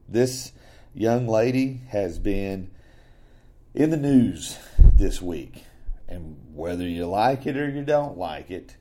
This 0.08 0.52
young 0.94 1.26
lady 1.26 1.80
has 1.88 2.18
been 2.18 2.70
in 3.74 3.90
the 3.90 3.96
news 3.96 4.58
this 4.94 5.22
week. 5.22 5.64
And 6.08 6.36
whether 6.54 6.86
you 6.86 7.06
like 7.06 7.46
it 7.46 7.56
or 7.56 7.68
you 7.68 7.84
don't 7.84 8.18
like 8.18 8.50
it, 8.50 8.76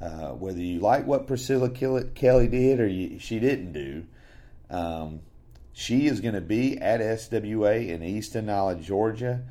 uh, 0.00 0.30
whether 0.30 0.60
you 0.60 0.80
like 0.80 1.06
what 1.06 1.26
Priscilla 1.26 1.68
Kelly 1.68 2.48
did 2.48 2.80
or 2.80 2.88
you, 2.88 3.18
she 3.18 3.38
didn't 3.38 3.72
do, 3.72 4.04
um, 4.70 5.20
she 5.72 6.06
is 6.06 6.20
going 6.20 6.34
to 6.34 6.40
be 6.40 6.78
at 6.78 7.00
SWA 7.00 7.88
in 7.88 8.02
East 8.02 8.34
Denali, 8.34 8.82
Georgia, 8.82 9.42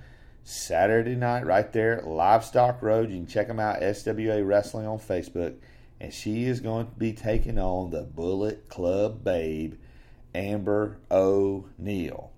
Saturday 0.43 1.15
night, 1.15 1.45
right 1.45 1.71
there, 1.71 2.01
Livestock 2.05 2.81
Road. 2.81 3.09
You 3.09 3.17
can 3.17 3.27
check 3.27 3.47
them 3.47 3.59
out, 3.59 3.81
SWA 3.81 4.45
Wrestling 4.45 4.87
on 4.87 4.99
Facebook. 4.99 5.55
And 6.01 6.13
she 6.13 6.45
is 6.45 6.59
going 6.59 6.87
to 6.87 6.91
be 6.93 7.13
taking 7.13 7.59
on 7.59 7.91
the 7.91 8.03
Bullet 8.03 8.69
Club 8.69 9.23
babe, 9.23 9.75
Amber 10.33 10.97
O'Neal. 11.11 12.31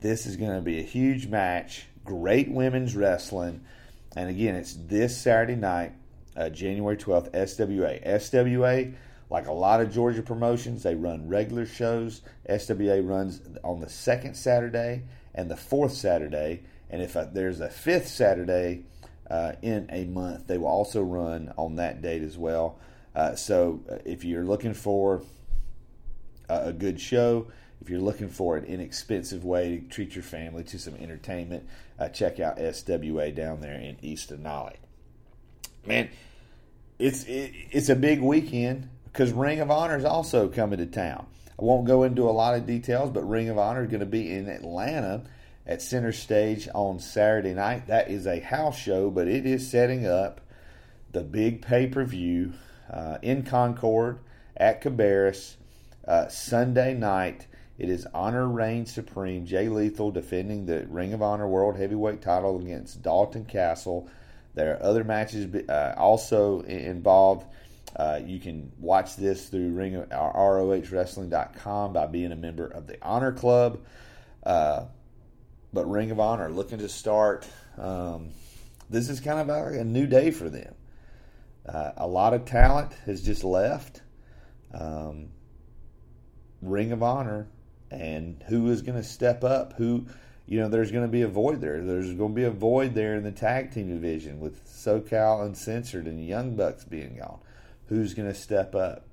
This 0.00 0.26
is 0.26 0.36
going 0.36 0.54
to 0.54 0.62
be 0.62 0.78
a 0.78 0.84
huge 0.84 1.26
match. 1.26 1.86
Great 2.04 2.50
women's 2.50 2.96
wrestling. 2.96 3.62
And 4.16 4.28
again, 4.28 4.54
it's 4.54 4.74
this 4.74 5.16
Saturday 5.16 5.56
night, 5.56 5.92
uh, 6.36 6.48
January 6.48 6.96
12th, 6.96 7.30
SWA. 7.32 8.04
SWA, 8.04 8.94
like 9.32 9.46
a 9.46 9.52
lot 9.52 9.80
of 9.80 9.90
Georgia 9.90 10.22
promotions, 10.22 10.82
they 10.82 10.94
run 10.94 11.26
regular 11.26 11.64
shows. 11.64 12.20
SWA 12.50 13.00
runs 13.08 13.40
on 13.64 13.80
the 13.80 13.88
second 13.88 14.34
Saturday 14.34 15.04
and 15.34 15.50
the 15.50 15.56
fourth 15.56 15.94
Saturday. 15.94 16.60
And 16.90 17.00
if 17.00 17.16
uh, 17.16 17.24
there's 17.32 17.60
a 17.60 17.70
fifth 17.70 18.08
Saturday 18.08 18.82
uh, 19.30 19.52
in 19.62 19.88
a 19.90 20.04
month, 20.04 20.48
they 20.48 20.58
will 20.58 20.66
also 20.66 21.00
run 21.02 21.50
on 21.56 21.76
that 21.76 22.02
date 22.02 22.20
as 22.20 22.36
well. 22.36 22.78
Uh, 23.14 23.34
so 23.34 23.80
uh, 23.90 23.96
if 24.04 24.22
you're 24.22 24.44
looking 24.44 24.74
for 24.74 25.22
a 26.50 26.70
good 26.70 27.00
show, 27.00 27.46
if 27.80 27.88
you're 27.88 28.00
looking 28.00 28.28
for 28.28 28.58
an 28.58 28.66
inexpensive 28.66 29.46
way 29.46 29.78
to 29.78 29.88
treat 29.88 30.14
your 30.14 30.24
family 30.24 30.62
to 30.64 30.78
some 30.78 30.94
entertainment, 30.96 31.66
uh, 31.98 32.10
check 32.10 32.38
out 32.38 32.58
SWA 32.58 33.34
down 33.34 33.62
there 33.62 33.80
in 33.80 33.96
East 34.02 34.30
Denali. 34.30 34.76
Man, 35.86 36.10
it's 36.98 37.24
it, 37.24 37.54
it's 37.70 37.88
a 37.88 37.96
big 37.96 38.20
weekend 38.20 38.90
because 39.12 39.32
Ring 39.32 39.60
of 39.60 39.70
Honor 39.70 39.98
is 39.98 40.04
also 40.04 40.48
coming 40.48 40.78
to 40.78 40.86
town. 40.86 41.26
I 41.58 41.64
won't 41.64 41.86
go 41.86 42.02
into 42.04 42.28
a 42.28 42.32
lot 42.32 42.54
of 42.54 42.66
details, 42.66 43.10
but 43.10 43.28
Ring 43.28 43.50
of 43.50 43.58
Honor 43.58 43.84
is 43.84 43.90
going 43.90 44.00
to 44.00 44.06
be 44.06 44.32
in 44.32 44.48
Atlanta 44.48 45.22
at 45.66 45.82
Center 45.82 46.12
Stage 46.12 46.66
on 46.74 46.98
Saturday 46.98 47.52
night. 47.52 47.88
That 47.88 48.10
is 48.10 48.26
a 48.26 48.40
house 48.40 48.78
show, 48.78 49.10
but 49.10 49.28
it 49.28 49.44
is 49.44 49.70
setting 49.70 50.06
up 50.06 50.40
the 51.12 51.22
big 51.22 51.60
pay 51.60 51.86
per 51.86 52.04
view 52.04 52.54
uh, 52.90 53.18
in 53.20 53.42
Concord 53.42 54.18
at 54.56 54.82
Cabarrus 54.82 55.56
uh, 56.08 56.28
Sunday 56.28 56.94
night. 56.94 57.46
It 57.78 57.90
is 57.90 58.06
Honor 58.14 58.48
Reign 58.48 58.86
Supreme, 58.86 59.44
Jay 59.44 59.68
Lethal 59.68 60.10
defending 60.10 60.64
the 60.66 60.86
Ring 60.86 61.12
of 61.12 61.20
Honor 61.20 61.48
World 61.48 61.76
Heavyweight 61.76 62.22
title 62.22 62.58
against 62.58 63.02
Dalton 63.02 63.44
Castle. 63.44 64.08
There 64.54 64.74
are 64.74 64.82
other 64.82 65.04
matches 65.04 65.54
uh, 65.68 65.94
also 65.96 66.60
involved. 66.60 67.46
Uh, 67.94 68.20
you 68.24 68.40
can 68.40 68.72
watch 68.78 69.16
this 69.16 69.48
through 69.48 69.70
Ring 69.70 69.96
of, 69.96 70.10
roh 70.10 70.32
ROHWrestling.com 70.34 71.92
by 71.92 72.06
being 72.06 72.32
a 72.32 72.36
member 72.36 72.66
of 72.66 72.86
the 72.86 72.96
Honor 73.02 73.32
Club. 73.32 73.80
Uh, 74.42 74.86
but 75.72 75.90
Ring 75.90 76.10
of 76.10 76.20
Honor 76.20 76.50
looking 76.50 76.78
to 76.78 76.88
start. 76.88 77.46
Um, 77.78 78.30
this 78.88 79.08
is 79.08 79.20
kind 79.20 79.40
of 79.40 79.48
a, 79.48 79.80
a 79.80 79.84
new 79.84 80.06
day 80.06 80.30
for 80.30 80.48
them. 80.48 80.74
Uh, 81.66 81.92
a 81.96 82.06
lot 82.06 82.34
of 82.34 82.44
talent 82.44 82.92
has 83.06 83.22
just 83.22 83.44
left. 83.44 84.02
Um, 84.72 85.28
Ring 86.60 86.92
of 86.92 87.02
Honor 87.02 87.48
and 87.90 88.42
who 88.48 88.70
is 88.70 88.82
going 88.82 88.96
to 88.96 89.04
step 89.04 89.44
up? 89.44 89.74
Who, 89.74 90.06
you 90.46 90.60
know, 90.60 90.68
there's 90.68 90.90
going 90.90 91.04
to 91.04 91.12
be 91.12 91.22
a 91.22 91.28
void 91.28 91.60
there. 91.60 91.82
There's 91.82 92.12
going 92.14 92.30
to 92.32 92.36
be 92.36 92.44
a 92.44 92.50
void 92.50 92.94
there 92.94 93.16
in 93.16 93.22
the 93.22 93.32
tag 93.32 93.72
team 93.72 93.88
division 93.88 94.40
with 94.40 94.66
SoCal 94.66 95.44
Uncensored 95.44 96.06
and 96.06 96.26
Young 96.26 96.56
Bucks 96.56 96.84
being 96.84 97.18
gone. 97.18 97.38
Who's 97.92 98.14
going 98.14 98.28
to 98.28 98.34
step 98.34 98.74
up? 98.74 99.04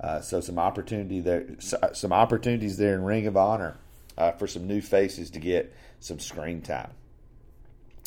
Uh, 0.00 0.22
so 0.22 0.40
some 0.40 0.58
opportunity 0.58 1.20
there, 1.20 1.44
some 1.58 2.14
opportunities 2.14 2.78
there 2.78 2.94
in 2.94 3.04
Ring 3.04 3.26
of 3.26 3.36
Honor 3.36 3.76
uh, 4.16 4.32
for 4.32 4.46
some 4.46 4.66
new 4.66 4.80
faces 4.80 5.28
to 5.32 5.38
get 5.38 5.74
some 6.00 6.18
screen 6.18 6.62
time. 6.62 6.92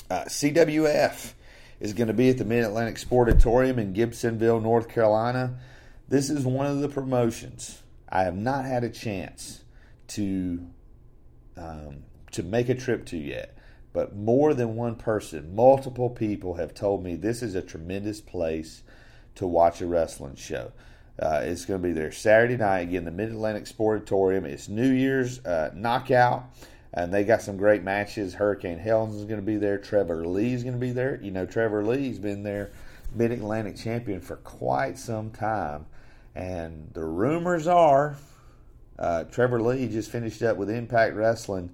Uh, 0.09 0.23
CWF 0.23 1.33
is 1.79 1.93
going 1.93 2.07
to 2.07 2.15
be 2.15 2.27
at 2.29 2.39
the 2.39 2.45
Mid 2.45 2.63
Atlantic 2.63 2.95
Sportatorium 2.95 3.77
in 3.77 3.93
Gibsonville, 3.93 4.63
North 4.63 4.89
Carolina. 4.89 5.59
This 6.07 6.31
is 6.31 6.43
one 6.43 6.65
of 6.65 6.79
the 6.79 6.89
promotions 6.89 7.83
I 8.09 8.23
have 8.23 8.35
not 8.35 8.65
had 8.65 8.83
a 8.83 8.89
chance 8.89 9.61
to 10.07 10.65
um, 11.55 11.97
to 12.31 12.41
make 12.41 12.67
a 12.69 12.75
trip 12.75 13.05
to 13.07 13.17
yet. 13.17 13.55
But 13.93 14.15
more 14.15 14.55
than 14.55 14.75
one 14.75 14.95
person, 14.95 15.53
multiple 15.53 16.09
people 16.09 16.55
have 16.55 16.73
told 16.73 17.03
me 17.03 17.15
this 17.15 17.43
is 17.43 17.53
a 17.53 17.61
tremendous 17.61 18.21
place 18.21 18.81
to 19.35 19.47
watch 19.47 19.81
a 19.81 19.87
wrestling 19.87 20.35
show. 20.35 20.71
Uh, 21.19 21.41
it's 21.43 21.65
going 21.65 21.81
to 21.81 21.87
be 21.87 21.93
there 21.93 22.11
Saturday 22.11 22.55
night 22.55 22.79
again, 22.79 23.03
the 23.03 23.11
Mid 23.11 23.29
Atlantic 23.29 23.65
Sportatorium. 23.65 24.45
It's 24.45 24.69
New 24.69 24.89
Year's 24.89 25.43
uh, 25.45 25.71
knockout, 25.73 26.45
and 26.93 27.13
they 27.13 27.25
got 27.25 27.41
some 27.41 27.57
great 27.57 27.83
matches. 27.83 28.33
Hurricane 28.33 28.79
Helms 28.79 29.15
is 29.15 29.25
going 29.25 29.39
to 29.39 29.45
be 29.45 29.57
there. 29.57 29.77
Trevor 29.77 30.25
Lee 30.25 30.53
is 30.53 30.63
going 30.63 30.75
to 30.75 30.79
be 30.79 30.91
there. 30.91 31.19
You 31.21 31.31
know, 31.31 31.45
Trevor 31.45 31.83
Lee's 31.83 32.19
been 32.19 32.43
there, 32.43 32.71
Mid 33.13 33.31
Atlantic 33.31 33.75
champion 33.75 34.21
for 34.21 34.37
quite 34.37 34.97
some 34.97 35.31
time, 35.31 35.87
and 36.35 36.89
the 36.93 37.03
rumors 37.03 37.67
are 37.67 38.15
uh, 38.99 39.23
Trevor 39.25 39.61
Lee 39.61 39.87
just 39.87 40.11
finished 40.11 40.41
up 40.41 40.57
with 40.57 40.69
Impact 40.69 41.15
Wrestling, 41.15 41.71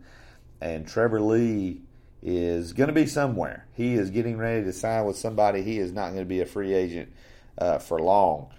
and 0.61 0.87
Trevor 0.87 1.19
Lee 1.19 1.81
is 2.21 2.71
going 2.73 2.87
to 2.87 2.93
be 2.93 3.07
somewhere. 3.07 3.65
He 3.73 3.93
is 3.93 4.11
getting 4.11 4.37
ready 4.37 4.63
to 4.63 4.71
sign 4.71 5.05
with 5.05 5.17
somebody. 5.17 5.63
He 5.63 5.79
is 5.79 5.91
not 5.91 6.09
going 6.09 6.21
to 6.21 6.25
be 6.25 6.41
a 6.41 6.45
free 6.45 6.73
agent 6.73 7.11
uh, 7.57 7.77
for 7.79 7.99
long. 7.99 8.49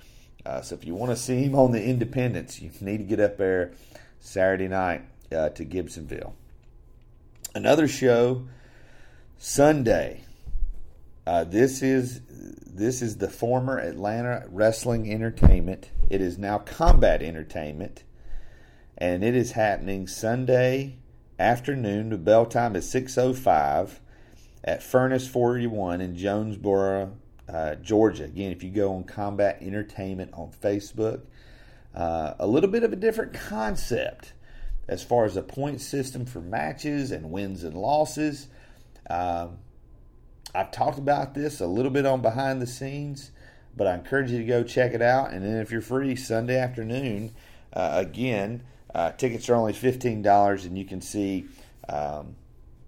Uh, 0.45 0.61
so 0.61 0.75
if 0.75 0.85
you 0.85 0.95
want 0.95 1.11
to 1.11 1.17
see 1.17 1.43
him 1.43 1.55
on 1.55 1.73
the 1.73 1.83
independents, 1.83 2.61
you 2.61 2.71
need 2.81 2.99
to 2.99 3.05
get 3.05 3.21
up 3.21 3.37
there 3.37 3.73
Saturday 4.21 4.69
night 4.69 5.03
uh, 5.33 5.49
to 5.51 5.65
Gibsonville. 5.65 6.33
Another 7.55 7.89
show 7.89 8.47
Sunday. 9.39 10.25
Uh, 11.27 11.43
this 11.45 11.83
is 11.83 12.21
this 12.29 13.03
is 13.03 13.17
the 13.17 13.29
former 13.29 13.79
Atlanta 13.79 14.45
Wrestling 14.49 15.11
Entertainment. 15.13 15.91
It 16.09 16.21
is 16.21 16.39
now 16.39 16.59
Combat 16.59 17.23
Entertainment 17.23 18.05
and 18.99 19.23
it 19.23 19.35
is 19.35 19.53
happening 19.53 20.07
Sunday 20.07 20.97
afternoon. 21.39 22.11
The 22.11 22.19
bell 22.19 22.47
time 22.47 22.77
is 22.77 22.91
6:05 22.91 24.01
at 24.65 24.83
Furnace 24.83 25.29
41 25.29 26.01
in 26.01 26.17
Jonesboro, 26.17 27.13
uh, 27.49 27.75
Georgia. 27.77 28.25
Again, 28.25 28.53
if 28.53 28.63
you 28.63 28.71
go 28.71 28.95
on 28.95 29.05
Combat 29.05 29.59
Entertainment 29.61 30.33
on 30.35 30.51
Facebook, 30.51 31.23
uh, 31.95 32.35
a 32.39 32.47
little 32.47 32.71
bit 32.71 32.83
of 32.83 32.93
a 32.93 32.97
different 32.97 33.33
concept 33.33 34.33
as 34.89 35.03
far 35.03 35.25
as 35.25 35.37
a 35.37 35.43
point 35.43 35.81
system 35.81 36.27
for 36.27 36.41
matches 36.41 37.11
and 37.11 37.31
wins 37.31 37.65
and 37.65 37.75
losses. 37.77 38.49
Um, 39.11 39.59
I've 40.55 40.71
talked 40.71 40.99
about 40.99 41.35
this 41.35 41.61
a 41.61 41.67
little 41.67 41.91
bit 41.91 42.07
on 42.07 42.23
behind 42.23 42.63
the 42.63 42.67
scenes, 42.67 43.31
but 43.77 43.87
I 43.87 43.95
encourage 43.95 44.31
you 44.31 44.39
to 44.39 44.45
go 44.45 44.63
check 44.63 44.95
it 44.95 45.03
out. 45.03 45.33
And 45.33 45.45
then 45.45 45.57
if 45.57 45.71
you're 45.71 45.81
free 45.81 46.17
Sunday 46.17 46.59
afternoon, 46.59 47.33
uh, 47.73 47.91
again, 47.95 48.63
uh, 48.95 49.13
tickets 49.13 49.49
are 49.51 49.55
only 49.55 49.75
fifteen 49.75 50.23
dollars, 50.23 50.65
and 50.65 50.79
you 50.79 50.85
can 50.85 51.01
see 51.03 51.47
um, 51.89 52.37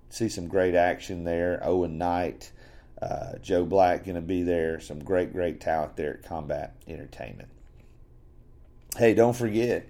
see 0.08 0.28
some 0.28 0.48
great 0.48 0.74
action 0.74 1.24
there. 1.24 1.60
Owen 1.62 1.98
Knight, 1.98 2.52
uh, 3.00 3.38
Joe 3.40 3.64
Black 3.64 4.04
going 4.04 4.16
to 4.16 4.20
be 4.20 4.42
there. 4.42 4.80
Some 4.80 5.02
great, 5.02 5.32
great 5.32 5.60
talent 5.60 5.96
there 5.96 6.14
at 6.14 6.24
Combat 6.24 6.74
Entertainment. 6.86 7.48
Hey, 8.96 9.14
don't 9.14 9.36
forget 9.36 9.86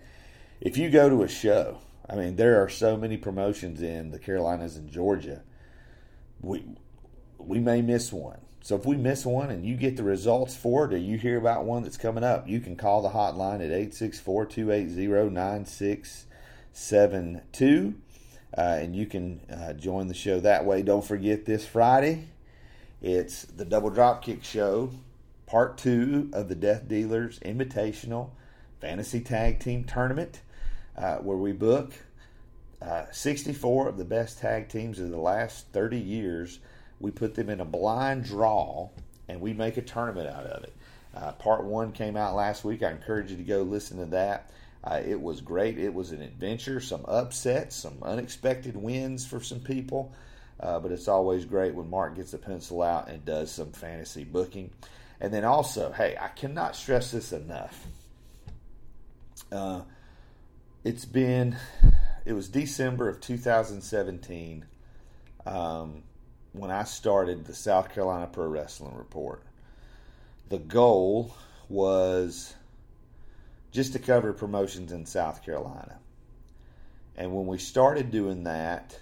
if 0.60 0.76
you 0.76 0.90
go 0.90 1.08
to 1.08 1.22
a 1.22 1.28
show. 1.28 1.78
I 2.10 2.16
mean, 2.16 2.36
there 2.36 2.62
are 2.62 2.68
so 2.68 2.96
many 2.96 3.16
promotions 3.16 3.82
in 3.82 4.10
the 4.10 4.18
Carolinas 4.18 4.76
and 4.76 4.90
Georgia. 4.90 5.42
We 6.40 6.64
we 7.38 7.60
may 7.60 7.82
miss 7.82 8.12
one. 8.12 8.40
So 8.60 8.74
if 8.76 8.84
we 8.84 8.96
miss 8.96 9.24
one 9.24 9.50
and 9.50 9.64
you 9.64 9.76
get 9.76 9.96
the 9.96 10.02
results 10.02 10.56
for 10.56 10.84
it 10.84 10.92
or 10.92 10.98
you 10.98 11.16
hear 11.16 11.38
about 11.38 11.64
one 11.64 11.82
that's 11.82 11.96
coming 11.96 12.24
up, 12.24 12.46
you 12.48 12.60
can 12.60 12.76
call 12.76 13.00
the 13.02 13.10
hotline 13.10 13.56
at 13.56 13.70
864 13.70 14.46
280 14.46 15.30
9672 15.30 17.94
and 18.54 18.96
you 18.96 19.06
can 19.06 19.40
uh, 19.50 19.74
join 19.74 20.08
the 20.08 20.14
show 20.14 20.40
that 20.40 20.64
way. 20.64 20.80
Don't 20.82 21.04
forget 21.04 21.44
this 21.44 21.66
Friday, 21.66 22.28
it's 23.00 23.42
the 23.44 23.64
Double 23.64 23.90
Dropkick 23.90 24.42
Show, 24.42 24.90
part 25.46 25.78
two 25.78 26.30
of 26.32 26.48
the 26.48 26.54
Death 26.54 26.88
Dealers 26.88 27.38
Invitational 27.40 28.30
Fantasy 28.80 29.20
Tag 29.20 29.60
Team 29.60 29.84
Tournament, 29.84 30.40
uh, 30.96 31.16
where 31.16 31.36
we 31.36 31.52
book 31.52 31.92
uh, 32.82 33.04
64 33.10 33.88
of 33.88 33.98
the 33.98 34.04
best 34.04 34.38
tag 34.38 34.68
teams 34.68 34.98
of 34.98 35.10
the 35.10 35.18
last 35.18 35.66
30 35.72 35.98
years. 35.98 36.58
We 37.00 37.10
put 37.10 37.34
them 37.34 37.48
in 37.50 37.60
a 37.60 37.64
blind 37.64 38.24
draw 38.24 38.90
and 39.28 39.40
we 39.40 39.52
make 39.52 39.76
a 39.76 39.82
tournament 39.82 40.28
out 40.28 40.46
of 40.46 40.64
it. 40.64 40.72
Uh, 41.14 41.32
part 41.32 41.64
one 41.64 41.92
came 41.92 42.16
out 42.16 42.34
last 42.34 42.64
week. 42.64 42.82
I 42.82 42.90
encourage 42.90 43.30
you 43.30 43.36
to 43.36 43.42
go 43.42 43.62
listen 43.62 43.98
to 43.98 44.06
that. 44.06 44.50
Uh, 44.84 45.00
it 45.04 45.20
was 45.20 45.40
great. 45.40 45.78
It 45.78 45.92
was 45.92 46.12
an 46.12 46.22
adventure, 46.22 46.80
some 46.80 47.04
upsets, 47.06 47.76
some 47.76 47.98
unexpected 48.02 48.76
wins 48.76 49.26
for 49.26 49.40
some 49.40 49.60
people. 49.60 50.12
Uh, 50.60 50.80
but 50.80 50.90
it's 50.90 51.08
always 51.08 51.44
great 51.44 51.74
when 51.74 51.88
Mark 51.88 52.16
gets 52.16 52.34
a 52.34 52.38
pencil 52.38 52.82
out 52.82 53.08
and 53.08 53.24
does 53.24 53.50
some 53.50 53.72
fantasy 53.72 54.24
booking. 54.24 54.70
And 55.20 55.32
then 55.32 55.44
also, 55.44 55.92
hey, 55.92 56.16
I 56.20 56.28
cannot 56.28 56.76
stress 56.76 57.12
this 57.12 57.32
enough. 57.32 57.86
Uh, 59.50 59.82
it's 60.84 61.04
been 61.04 61.56
it 62.24 62.32
was 62.32 62.48
December 62.48 63.08
of 63.08 63.20
2017 63.20 64.64
um, 65.46 66.02
when 66.52 66.70
I 66.70 66.84
started 66.84 67.46
the 67.46 67.54
South 67.54 67.92
Carolina 67.94 68.26
Pro 68.26 68.46
Wrestling 68.46 68.94
Report. 68.96 69.42
The 70.50 70.58
goal 70.58 71.34
was 71.68 72.54
just 73.70 73.92
to 73.94 73.98
cover 73.98 74.32
promotions 74.32 74.92
in 74.92 75.06
South 75.06 75.42
Carolina. 75.44 75.98
And 77.16 77.34
when 77.34 77.46
we 77.46 77.58
started 77.58 78.10
doing 78.10 78.44
that, 78.44 78.98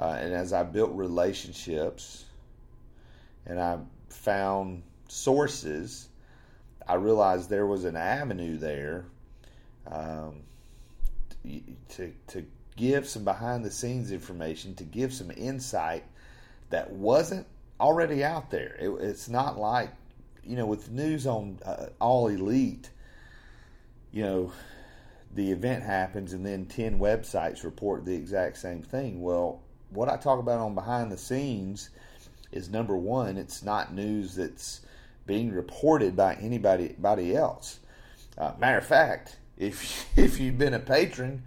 uh, 0.00 0.16
and 0.18 0.32
as 0.32 0.52
I 0.52 0.62
built 0.62 0.92
relationships 0.92 2.24
and 3.44 3.60
I 3.60 3.78
found 4.08 4.82
sources, 5.08 6.08
I 6.88 6.94
realized 6.94 7.50
there 7.50 7.66
was 7.66 7.84
an 7.84 7.96
avenue 7.96 8.56
there 8.56 9.04
um, 9.86 10.42
to 11.90 12.12
to 12.28 12.46
give 12.76 13.06
some 13.06 13.24
behind 13.24 13.64
the 13.64 13.70
scenes 13.70 14.10
information, 14.10 14.74
to 14.76 14.84
give 14.84 15.12
some 15.12 15.30
insight 15.30 16.04
that 16.70 16.90
wasn't 16.90 17.46
already 17.78 18.24
out 18.24 18.50
there. 18.50 18.76
It, 18.80 18.90
it's 19.00 19.28
not 19.28 19.58
like 19.58 19.90
you 20.44 20.56
know 20.56 20.66
with 20.66 20.90
news 20.90 21.26
on 21.26 21.58
uh, 21.64 21.86
all 22.00 22.28
elite, 22.28 22.88
you 24.12 24.22
know, 24.22 24.52
the 25.34 25.50
event 25.52 25.82
happens 25.82 26.32
and 26.32 26.46
then 26.46 26.64
ten 26.64 26.98
websites 26.98 27.64
report 27.64 28.06
the 28.06 28.14
exact 28.14 28.56
same 28.56 28.82
thing. 28.82 29.20
Well, 29.20 29.62
what 29.90 30.08
I 30.08 30.16
talk 30.16 30.38
about 30.38 30.60
on 30.60 30.74
behind 30.74 31.10
the 31.10 31.18
scenes 31.18 31.90
is 32.52 32.68
number 32.68 32.96
one, 32.96 33.36
it's 33.36 33.62
not 33.62 33.94
news 33.94 34.34
that's 34.34 34.80
being 35.26 35.52
reported 35.52 36.16
by 36.16 36.34
anybody, 36.36 36.86
anybody 36.86 37.36
else. 37.36 37.78
Uh, 38.36 38.52
matter 38.58 38.78
of 38.78 38.86
fact, 38.86 39.36
if 39.56 40.06
if 40.18 40.40
you've 40.40 40.58
been 40.58 40.74
a 40.74 40.80
patron, 40.80 41.42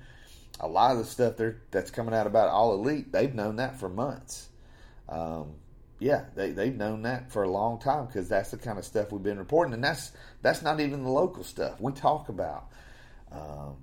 a 0.60 0.68
lot 0.68 0.92
of 0.92 1.00
the 1.00 1.06
stuff 1.06 1.36
that's 1.72 1.92
coming 1.92 2.14
out 2.14 2.28
about 2.28 2.50
all 2.50 2.74
elite, 2.74 3.12
they've 3.12 3.34
known 3.34 3.58
that 3.58 3.80
for 3.80 3.90
months. 3.90 4.50
Um, 5.10 5.56
yeah, 6.00 6.26
they 6.36 6.52
they've 6.52 6.76
known 6.76 7.04
that 7.04 7.32
for 7.32 7.44
a 7.44 7.50
long 7.50 7.80
time 7.80 8.06
because 8.06 8.30
that's 8.30 8.52
the 8.52 8.58
kind 8.58 8.78
of 8.78 8.86
stuff 8.86 9.12
we've 9.12 9.24
been 9.24 9.38
reporting, 9.38 9.74
and 9.74 9.84
that's 9.84 10.12
that's 10.42 10.62
not 10.62 10.80
even 10.80 11.04
the 11.04 11.10
local 11.10 11.44
stuff 11.44 11.80
we 11.80 11.92
talk 11.92 12.30
about. 12.30 12.68
Um, 13.32 13.78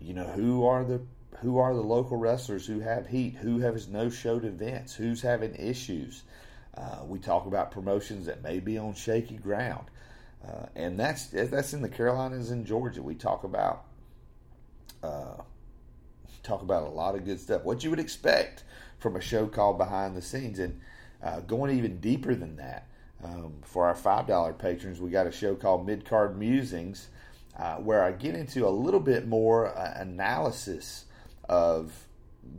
you 0.00 0.14
know 0.14 0.26
who 0.26 0.64
are 0.64 0.84
the 0.84 1.00
who 1.42 1.58
are 1.58 1.74
the 1.74 1.80
local 1.82 2.16
wrestlers 2.16 2.66
who 2.66 2.80
have 2.80 3.06
heat, 3.08 3.34
who 3.34 3.58
has 3.58 3.88
no 3.88 4.08
showed 4.08 4.44
events, 4.44 4.94
who's 4.94 5.20
having 5.20 5.54
issues. 5.56 6.22
Uh, 6.76 7.00
we 7.04 7.18
talk 7.18 7.46
about 7.46 7.70
promotions 7.70 8.26
that 8.26 8.42
may 8.42 8.60
be 8.60 8.78
on 8.78 8.94
shaky 8.94 9.36
ground. 9.36 9.86
Uh, 10.46 10.66
and 10.74 10.98
that's 10.98 11.26
that's 11.26 11.72
in 11.72 11.82
the 11.82 11.88
Carolinas 11.88 12.50
and 12.50 12.66
Georgia. 12.66 13.02
We 13.02 13.14
talk 13.14 13.44
about 13.44 13.84
uh, 15.02 15.42
talk 16.42 16.62
about 16.62 16.84
a 16.84 16.88
lot 16.88 17.14
of 17.14 17.24
good 17.24 17.40
stuff. 17.40 17.64
What 17.64 17.84
you 17.84 17.90
would 17.90 18.00
expect 18.00 18.64
from 18.98 19.16
a 19.16 19.20
show 19.20 19.46
called 19.46 19.78
Behind 19.78 20.16
the 20.16 20.22
Scenes, 20.22 20.58
and 20.58 20.80
uh, 21.22 21.40
going 21.40 21.76
even 21.76 21.98
deeper 21.98 22.34
than 22.34 22.56
that. 22.56 22.88
Um, 23.22 23.54
for 23.62 23.86
our 23.86 23.94
five 23.94 24.26
dollar 24.26 24.52
patrons, 24.52 25.00
we 25.00 25.10
got 25.10 25.28
a 25.28 25.32
show 25.32 25.54
called 25.54 25.86
Mid 25.86 26.04
Card 26.04 26.36
Musings, 26.36 27.08
uh, 27.56 27.76
where 27.76 28.02
I 28.02 28.10
get 28.10 28.34
into 28.34 28.66
a 28.66 28.70
little 28.70 28.98
bit 28.98 29.28
more 29.28 29.68
uh, 29.68 29.94
analysis 29.96 31.04
of 31.48 31.92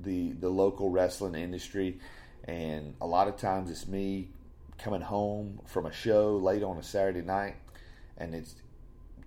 the 0.02 0.32
the 0.34 0.50
local 0.50 0.90
wrestling 0.90 1.36
industry, 1.36 2.00
and 2.46 2.96
a 3.02 3.08
lot 3.08 3.28
of 3.28 3.38
times 3.38 3.70
it's 3.70 3.88
me 3.88 4.30
coming 4.78 5.02
home 5.02 5.60
from 5.66 5.86
a 5.86 5.94
show 5.94 6.38
late 6.38 6.64
on 6.64 6.78
a 6.78 6.84
Saturday 6.84 7.22
night 7.22 7.56
and 8.18 8.34
it's 8.34 8.56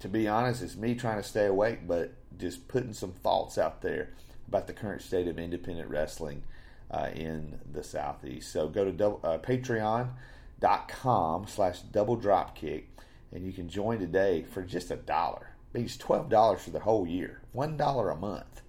to 0.00 0.08
be 0.08 0.28
honest, 0.28 0.62
it's 0.62 0.76
me 0.76 0.94
trying 0.94 1.16
to 1.16 1.26
stay 1.26 1.46
awake, 1.46 1.86
but 1.86 2.12
just 2.38 2.68
putting 2.68 2.92
some 2.92 3.12
thoughts 3.12 3.56
out 3.56 3.80
there 3.80 4.10
about 4.46 4.66
the 4.66 4.72
current 4.72 5.00
state 5.00 5.26
of 5.26 5.38
independent 5.38 5.88
wrestling 5.88 6.42
uh, 6.90 7.08
in 7.14 7.58
the 7.72 7.82
southeast. 7.82 8.52
So 8.52 8.68
go 8.68 8.90
to 8.90 9.06
uh, 9.06 9.38
Patreon.com 9.38 11.46
slash 11.46 11.80
Double 11.80 12.18
Dropkick, 12.18 12.84
and 13.32 13.46
you 13.46 13.52
can 13.52 13.68
join 13.68 13.98
today 13.98 14.42
for 14.42 14.62
just 14.62 14.90
a 14.90 14.96
dollar. 14.96 15.50
It's 15.72 15.96
twelve 15.96 16.28
dollars 16.28 16.62
for 16.62 16.70
the 16.70 16.80
whole 16.80 17.06
year, 17.06 17.40
one 17.52 17.76
dollar 17.76 18.10
a 18.10 18.16
month, 18.16 18.62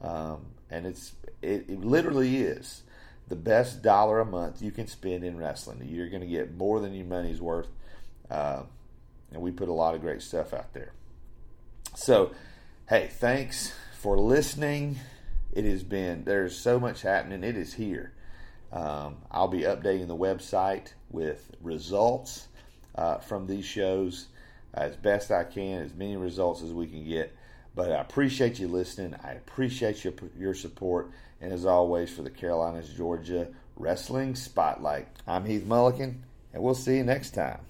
um, 0.00 0.46
and 0.70 0.86
it's 0.86 1.12
it, 1.42 1.66
it 1.68 1.84
literally 1.84 2.38
is 2.38 2.82
the 3.28 3.36
best 3.36 3.80
dollar 3.82 4.20
a 4.20 4.24
month 4.24 4.60
you 4.60 4.72
can 4.72 4.86
spend 4.86 5.24
in 5.24 5.36
wrestling. 5.36 5.80
You're 5.88 6.08
going 6.08 6.22
to 6.22 6.26
get 6.26 6.56
more 6.56 6.80
than 6.80 6.92
your 6.92 7.06
money's 7.06 7.40
worth. 7.40 7.68
Uh, 8.30 8.62
and 9.32 9.40
we 9.40 9.52
put 9.52 9.68
a 9.68 9.72
lot 9.72 9.94
of 9.94 10.00
great 10.00 10.20
stuff 10.20 10.52
out 10.52 10.72
there. 10.74 10.92
So, 11.94 12.32
hey, 12.88 13.08
thanks 13.10 13.72
for 14.00 14.18
listening. 14.18 14.98
It 15.52 15.64
has 15.64 15.82
been, 15.84 16.24
there's 16.24 16.56
so 16.56 16.80
much 16.80 17.02
happening. 17.02 17.44
It 17.44 17.56
is 17.56 17.74
here. 17.74 18.12
Um, 18.72 19.18
I'll 19.30 19.48
be 19.48 19.60
updating 19.60 20.08
the 20.08 20.16
website 20.16 20.92
with 21.10 21.50
results 21.60 22.48
uh, 22.94 23.18
from 23.18 23.46
these 23.46 23.64
shows 23.64 24.26
as 24.74 24.96
best 24.96 25.30
I 25.30 25.44
can, 25.44 25.82
as 25.82 25.94
many 25.94 26.16
results 26.16 26.62
as 26.62 26.72
we 26.72 26.86
can 26.86 27.04
get. 27.04 27.34
But 27.80 27.92
I 27.92 28.00
appreciate 28.02 28.58
you 28.58 28.68
listening. 28.68 29.14
I 29.24 29.30
appreciate 29.30 30.04
your, 30.04 30.12
your 30.38 30.52
support. 30.52 31.12
And 31.40 31.50
as 31.50 31.64
always, 31.64 32.10
for 32.10 32.20
the 32.20 32.28
Carolinas, 32.28 32.90
Georgia 32.90 33.48
Wrestling 33.74 34.34
Spotlight, 34.34 35.08
I'm 35.26 35.46
Heath 35.46 35.64
Mulliken, 35.64 36.16
and 36.52 36.62
we'll 36.62 36.74
see 36.74 36.98
you 36.98 37.04
next 37.04 37.30
time. 37.30 37.60